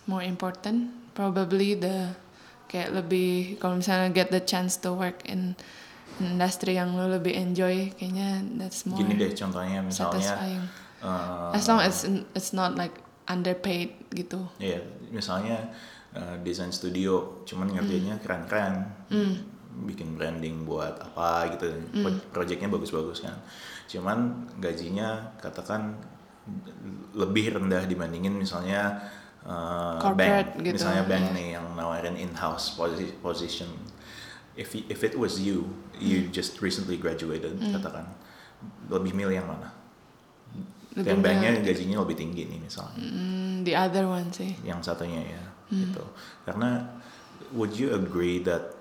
more 0.08 0.24
important. 0.24 0.90
Probably 1.14 1.78
the 1.78 2.16
kayak 2.66 2.90
lebih 2.90 3.60
kalau 3.62 3.78
misalnya 3.78 4.10
get 4.10 4.28
the 4.28 4.42
chance 4.42 4.76
to 4.82 4.92
work 4.92 5.22
in 5.24 5.54
industri 6.18 6.74
yang 6.74 6.98
lo 6.98 7.06
lebih 7.06 7.30
enjoy, 7.30 7.94
kayaknya 7.94 8.42
that's 8.58 8.82
more 8.82 8.98
Gini 8.98 9.14
deh 9.14 9.30
contohnya 9.30 9.78
misalnya, 9.86 10.18
satisfying. 10.18 10.62
uh, 11.00 11.54
As 11.54 11.64
long 11.70 11.78
as 11.78 12.02
it's 12.34 12.50
not 12.50 12.74
like 12.74 12.98
underpaid 13.30 13.94
gitu. 14.10 14.50
Iya, 14.58 14.82
misalnya 15.14 15.70
uh, 16.18 16.36
desain 16.42 16.74
studio, 16.74 17.46
cuman 17.46 17.70
ngerjainnya 17.70 18.18
keren-keren, 18.18 18.74
bikin 19.86 20.18
branding 20.18 20.66
buat 20.66 20.98
apa 20.98 21.54
gitu, 21.54 21.70
pro- 22.02 22.24
projectnya 22.34 22.66
bagus-bagus 22.66 23.22
kan. 23.22 23.38
Cuman 23.86 24.50
gajinya 24.58 25.38
katakan 25.38 25.94
lebih 27.14 27.54
rendah 27.54 27.86
dibandingin 27.86 28.34
misalnya 28.34 28.98
uh, 29.46 30.00
Corporate 30.02 30.58
bank, 30.58 30.66
gitu, 30.66 30.74
misalnya 30.80 31.04
bank 31.06 31.24
iya. 31.30 31.36
nih 31.36 31.48
yang 31.54 31.66
nawarin 31.78 32.16
in-house 32.18 32.74
posi- 32.74 33.14
position. 33.22 33.70
If 34.58 34.74
if 34.74 35.06
it 35.06 35.14
was 35.14 35.38
you, 35.38 35.70
you 36.02 36.26
just 36.34 36.58
recently 36.58 36.98
graduated, 36.98 37.54
katakan 37.70 38.10
lebih 38.90 39.14
milih 39.14 39.38
yang 39.38 39.46
mana? 39.46 39.70
Lebih 40.98 41.14
yang 41.14 41.20
banknya 41.22 41.50
gajinya 41.62 42.02
lebih 42.02 42.18
tinggi 42.18 42.50
nih 42.50 42.58
misalnya. 42.58 42.98
Mm, 42.98 43.62
the 43.62 43.78
other 43.78 44.10
one 44.10 44.34
sih. 44.34 44.58
yang 44.66 44.82
satunya 44.82 45.22
ya 45.22 45.42
gitu 45.70 46.04
karena 46.44 46.88
would 47.52 47.76
you 47.76 47.92
agree 47.92 48.40
that 48.40 48.76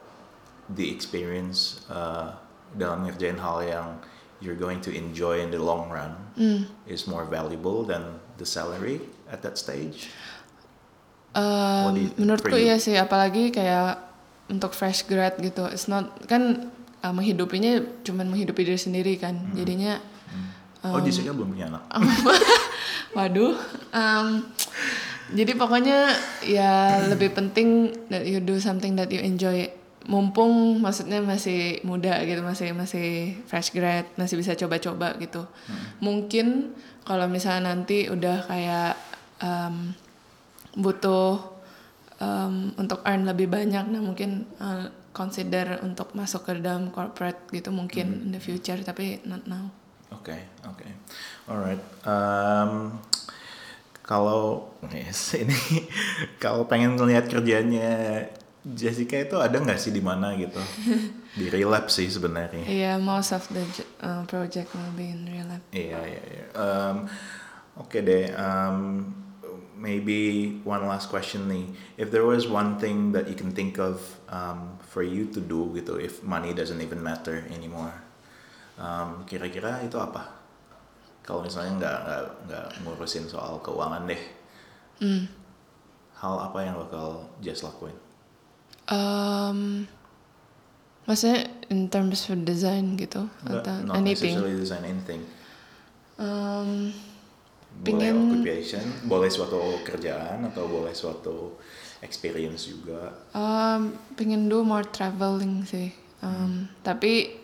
the 0.74 0.88
experience 0.88 1.84
uh, 1.88 2.36
dalam 2.76 3.08
ngerjain 3.08 3.40
hal 3.40 3.64
yang 3.64 3.88
you're 4.44 4.60
going 4.60 4.84
to 4.84 4.92
enjoy 4.92 5.40
in 5.40 5.50
the 5.52 5.60
long 5.60 5.88
run 5.90 6.16
Mm. 6.38 6.70
is 6.86 7.10
more 7.10 7.26
valuable 7.26 7.82
than 7.82 8.22
the 8.38 8.46
salary 8.46 9.02
at 9.26 9.42
that 9.42 9.58
stage 9.58 10.14
Um, 11.38 11.94
you 11.94 12.10
menurutku 12.18 12.58
iya 12.58 12.82
sih, 12.82 12.98
apalagi 12.98 13.54
kayak 13.54 14.02
untuk 14.50 14.74
fresh 14.74 15.06
grad 15.06 15.38
gitu. 15.38 15.70
It's 15.70 15.86
not 15.86 16.26
kan 16.26 16.74
uh, 17.06 17.14
menghidupinya 17.14 17.78
cuman 18.02 18.34
menghidupi 18.34 18.66
diri 18.66 18.80
sendiri 18.80 19.22
kan. 19.22 19.54
Jadinya 19.54 20.02
oh 20.94 21.02
Jessica 21.04 21.32
belum 21.36 21.56
punya 21.56 21.68
anak 21.72 21.84
Waduh. 23.18 23.56
em, 23.96 24.46
jadi 25.34 25.58
pokoknya 25.58 26.08
ya 26.46 27.04
lebih 27.12 27.36
penting 27.36 27.92
that 28.08 28.24
you 28.24 28.40
do 28.40 28.62
something 28.62 28.96
that 28.96 29.12
you 29.12 29.20
enjoy. 29.20 29.68
Mumpung 30.08 30.80
maksudnya 30.80 31.20
masih 31.20 31.84
muda 31.84 32.24
gitu, 32.24 32.40
masih 32.40 32.72
masih 32.72 33.36
fresh 33.44 33.76
grad, 33.76 34.08
masih 34.16 34.40
bisa 34.40 34.56
coba-coba 34.56 35.20
gitu. 35.20 35.44
Mungkin 36.00 36.72
kalau 37.04 37.28
misalnya 37.28 37.76
nanti 37.76 38.08
udah 38.08 38.48
kayak 38.48 38.96
em, 39.44 39.92
butuh 40.80 41.60
em, 42.24 42.72
untuk 42.80 43.04
earn 43.04 43.28
lebih 43.28 43.52
banyak, 43.52 43.84
nah 43.92 44.00
mungkin 44.00 44.48
uh, 44.64 44.88
consider 45.12 45.82
untuk 45.82 46.14
masuk 46.14 46.46
ke 46.46 46.62
dalam 46.62 46.94
corporate 46.94 47.50
gitu 47.50 47.74
mungkin 47.74 48.30
in 48.30 48.32
the 48.32 48.40
future, 48.40 48.78
tapi 48.86 49.20
not 49.26 49.44
now. 49.50 49.74
Oke, 50.16 50.38
oke. 50.64 50.88
Alright. 51.48 51.82
Um, 52.08 53.00
kalau 54.04 54.72
yes, 54.88 55.34
ini 55.42 55.88
kalau 56.40 56.68
pengen 56.68 56.96
ngelihat 56.96 57.28
kerjanya 57.28 58.24
Jessica 58.68 59.16
itu 59.16 59.40
ada 59.40 59.64
nggak 59.64 59.80
sih 59.80 59.96
di 59.96 60.04
mana 60.04 60.36
gitu? 60.36 60.60
Di 61.40 61.48
relapse 61.48 62.04
sih 62.04 62.12
sebenarnya. 62.12 62.68
Yeah, 62.68 63.00
most 63.00 63.32
of 63.32 63.48
the 63.52 63.64
uh, 64.04 64.28
project 64.28 64.76
will 64.76 64.92
be 64.96 65.12
in 65.12 65.24
real 65.24 65.48
life. 65.48 65.64
Iya, 65.72 66.00
iya, 66.04 66.24
iya. 66.28 66.46
Um, 66.56 66.98
Oke 67.78 68.02
deh. 68.02 68.34
Um, 68.34 69.14
maybe 69.78 70.58
one 70.66 70.90
last 70.90 71.10
question 71.14 71.46
nih. 71.46 71.66
If 72.02 72.10
there 72.10 72.26
was 72.26 72.50
one 72.50 72.82
thing 72.82 73.14
that 73.14 73.30
you 73.30 73.38
can 73.38 73.54
think 73.54 73.78
of 73.78 74.02
um, 74.34 74.82
for 74.82 75.06
you 75.06 75.30
to 75.38 75.40
do 75.40 75.70
gitu, 75.78 76.02
if 76.02 76.26
money 76.26 76.58
doesn't 76.58 76.82
even 76.82 77.06
matter 77.06 77.46
anymore, 77.54 77.94
um, 78.78 79.10
kira-kira 79.24 79.82
itu 79.82 79.96
apa? 79.96 80.24
Kalau 81.22 81.42
misalnya 81.42 81.74
nggak 81.76 81.98
nggak 82.02 82.24
nggak 82.46 82.66
ngurusin 82.82 83.26
soal 83.26 83.60
keuangan 83.60 84.06
deh, 84.06 84.22
Mm. 84.98 85.30
hal 86.16 86.36
apa 86.42 86.58
yang 86.60 86.76
bakal 86.76 87.22
Jess 87.38 87.62
lakuin? 87.62 87.94
Um, 88.88 89.86
maksudnya 91.04 91.44
in 91.68 91.86
terms 91.88 92.26
of 92.26 92.42
design 92.42 92.96
gitu 92.96 93.28
Nggak, 93.44 93.62
atau 93.62 93.76
not 93.84 93.96
anything. 93.96 94.34
necessarily 94.34 94.56
design 94.56 94.84
anything. 94.84 95.22
Um, 96.16 96.96
Boleh 97.78 98.10
Pingin- 98.10 98.18
occupation, 98.34 98.82
boleh 99.06 99.30
suatu 99.30 99.60
kerjaan 99.84 100.42
atau 100.44 100.66
boleh 100.66 100.90
suatu 100.92 101.62
experience 102.00 102.66
juga. 102.66 103.14
um, 103.32 103.94
pengen 104.16 104.48
do 104.48 104.64
more 104.64 104.82
traveling 104.84 105.62
sih. 105.62 105.94
Um, 106.20 106.66
Tapi 106.82 107.38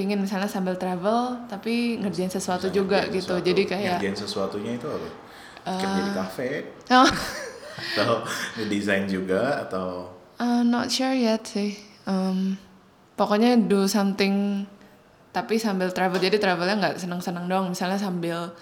pengen 0.00 0.24
misalnya 0.24 0.48
sambil 0.48 0.80
travel 0.80 1.44
tapi 1.44 2.00
ngerjain 2.00 2.32
sesuatu 2.32 2.72
Misalnya 2.72 2.80
juga 2.80 2.98
ngerjain 3.04 3.12
gitu. 3.12 3.20
sesuatu. 3.28 3.44
Jadi 3.44 3.62
kayak 3.68 3.92
ngerjain 4.00 4.16
sesuatunya 4.16 4.72
itu 4.80 4.86
apa? 4.88 5.08
Kerja 5.60 6.00
di 6.00 6.12
kafe 6.16 6.48
oh, 6.96 7.10
atau 7.92 8.12
desain 8.64 9.04
juga 9.04 9.60
atau 9.68 10.08
uh, 10.40 10.64
not 10.64 10.88
sure 10.88 11.12
yet 11.12 11.44
sih. 11.44 11.76
Um, 12.08 12.56
pokoknya 13.20 13.60
do 13.60 13.84
something 13.84 14.64
tapi 15.36 15.60
sambil 15.60 15.92
travel. 15.92 16.16
Jadi 16.16 16.40
travelnya 16.40 16.80
nggak 16.80 16.96
senang-senang 16.96 17.44
doang. 17.44 17.68
Misalnya 17.68 18.00
sambil 18.00 18.56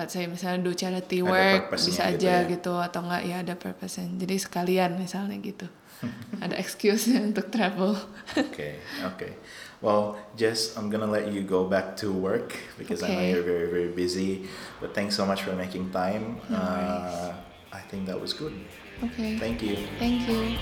let's 0.00 0.16
say 0.16 0.24
misalnya 0.24 0.64
do 0.64 0.72
charity 0.72 1.20
work 1.20 1.68
bisa 1.68 2.08
gitu 2.08 2.24
aja 2.24 2.34
ya. 2.40 2.48
gitu 2.48 2.72
atau 2.80 3.04
enggak 3.04 3.22
ya 3.28 3.36
ada 3.44 3.54
purpose 3.60 4.00
Jadi 4.00 4.40
sekalian 4.40 4.96
misalnya 4.96 5.36
gitu. 5.36 5.68
ada 6.44 6.56
excuse 6.56 7.12
untuk 7.12 7.52
travel. 7.52 7.92
okay, 8.32 8.80
okay. 9.04 9.36
Well, 9.80 10.20
Jess, 10.36 10.76
I'm 10.76 10.92
gonna 10.92 11.08
let 11.08 11.32
you 11.32 11.40
go 11.40 11.64
back 11.64 11.96
to 12.04 12.12
work 12.12 12.52
because 12.76 13.00
I 13.00 13.08
know 13.08 13.16
Okay. 13.16 13.30
you're 13.32 13.48
very, 13.48 13.68
very 13.72 13.88
busy. 13.88 14.44
But 14.76 14.92
thanks 14.92 15.16
so 15.16 15.24
much 15.24 15.40
for 15.40 15.56
making 15.56 15.88
time. 15.88 16.36
No 16.52 16.60
uh, 16.60 17.32
I 17.72 17.80
think 17.88 18.04
that 18.04 18.20
was 18.20 18.36
good. 18.36 18.52
Oke. 19.00 19.40
Thank 19.40 19.64
you. 19.64 19.80
Thank 19.96 20.28
you. 20.28 20.60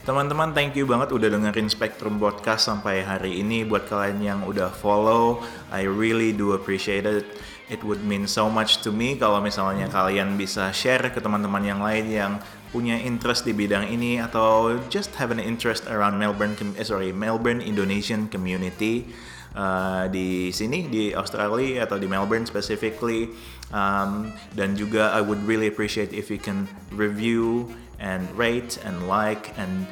Teman-teman, 0.00 0.56
thank 0.56 0.72
you 0.80 0.88
banget 0.88 1.12
udah 1.12 1.28
dengerin 1.28 1.68
Spectrum 1.68 2.16
Podcast 2.16 2.64
sampai 2.64 3.04
hari 3.04 3.44
ini. 3.44 3.68
Buat 3.68 3.84
kalian 3.84 4.18
yang 4.24 4.40
udah 4.48 4.72
follow, 4.72 5.44
I 5.68 5.84
really 5.84 6.32
do 6.32 6.56
appreciate 6.56 7.04
it. 7.04 7.28
It 7.68 7.84
would 7.84 8.02
mean 8.02 8.24
so 8.24 8.48
much 8.48 8.80
to 8.82 8.90
me 8.90 9.14
kalau 9.20 9.38
misalnya 9.44 9.86
kalian 9.92 10.34
bisa 10.40 10.72
share 10.72 11.12
ke 11.12 11.20
teman-teman 11.20 11.62
yang 11.62 11.84
lain 11.84 12.08
yang 12.10 12.32
punya 12.70 12.96
interest 12.98 13.46
di 13.46 13.52
bidang 13.52 13.90
ini 13.90 14.22
atau 14.22 14.78
just 14.88 15.14
have 15.18 15.34
an 15.34 15.42
interest 15.42 15.86
around 15.90 16.16
Melbourne, 16.16 16.54
eh, 16.78 16.86
sorry, 16.86 17.10
Melbourne 17.10 17.60
Indonesian 17.62 18.30
community. 18.30 19.10
Uh, 19.50 20.06
di 20.14 20.54
sini 20.54 20.86
di 20.86 21.10
Australia 21.10 21.82
atau 21.82 21.98
di 21.98 22.06
Melbourne 22.06 22.46
specifically 22.46 23.34
um, 23.74 24.30
dan 24.54 24.78
juga 24.78 25.10
I 25.10 25.18
would 25.18 25.42
really 25.42 25.66
appreciate 25.66 26.14
if 26.14 26.30
you 26.30 26.38
can 26.38 26.70
review 26.94 27.66
and 27.98 28.30
rate 28.38 28.78
and 28.86 29.10
like 29.10 29.50
and 29.58 29.90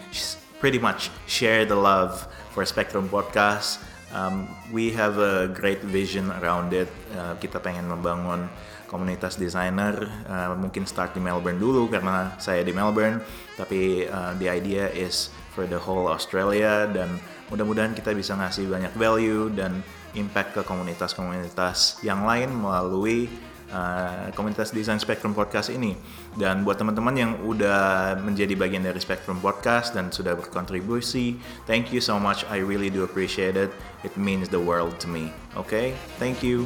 pretty 0.62 0.78
much 0.78 1.10
share 1.26 1.66
the 1.66 1.74
love 1.74 2.26
for 2.54 2.62
Spectrum 2.62 3.10
Podcast. 3.10 3.82
Um, 4.14 4.48
we 4.72 4.94
have 4.94 5.18
a 5.18 5.50
great 5.50 5.82
vision 5.82 6.30
around 6.38 6.72
it. 6.72 6.88
Uh, 7.12 7.34
kita 7.42 7.58
pengen 7.58 7.90
membangun 7.90 8.48
komunitas 8.88 9.36
desainer. 9.36 10.08
Uh, 10.24 10.56
mungkin 10.56 10.88
start 10.88 11.12
di 11.14 11.20
Melbourne 11.20 11.60
dulu 11.60 11.86
karena 11.92 12.34
saya 12.40 12.64
di 12.64 12.72
Melbourne. 12.72 13.20
Tapi 13.54 14.08
uh, 14.08 14.32
the 14.40 14.48
idea 14.48 14.88
is 14.90 15.30
for 15.52 15.68
the 15.68 15.78
whole 15.78 16.08
Australia 16.08 16.88
dan 16.88 17.20
mudah-mudahan 17.52 17.92
kita 17.92 18.16
bisa 18.16 18.34
ngasih 18.34 18.66
banyak 18.66 18.92
value 18.96 19.52
dan 19.52 19.84
impact 20.16 20.56
ke 20.56 20.62
komunitas-komunitas 20.64 22.00
yang 22.00 22.24
lain 22.24 22.48
melalui 22.48 23.28
uh, 23.72 24.32
komunitas 24.32 24.72
desain 24.72 24.96
Spectrum 24.96 25.36
Podcast 25.36 25.68
ini. 25.68 25.96
Dan 26.38 26.64
buat 26.64 26.80
teman-teman 26.80 27.14
yang 27.16 27.32
udah 27.44 28.16
menjadi 28.20 28.54
bagian 28.56 28.84
dari 28.84 29.00
Spectrum 29.00 29.40
Podcast 29.42 29.92
dan 29.92 30.08
sudah 30.08 30.36
berkontribusi, 30.38 31.36
thank 31.68 31.92
you 31.92 32.00
so 32.00 32.16
much. 32.16 32.44
I 32.48 32.62
really 32.62 32.88
do 32.88 33.04
appreciate 33.04 33.58
it. 33.58 33.70
It 34.06 34.14
means 34.16 34.48
the 34.48 34.60
world 34.60 34.96
to 35.04 35.08
me. 35.10 35.34
Okay? 35.58 35.92
Thank 36.16 36.40
you. 36.40 36.64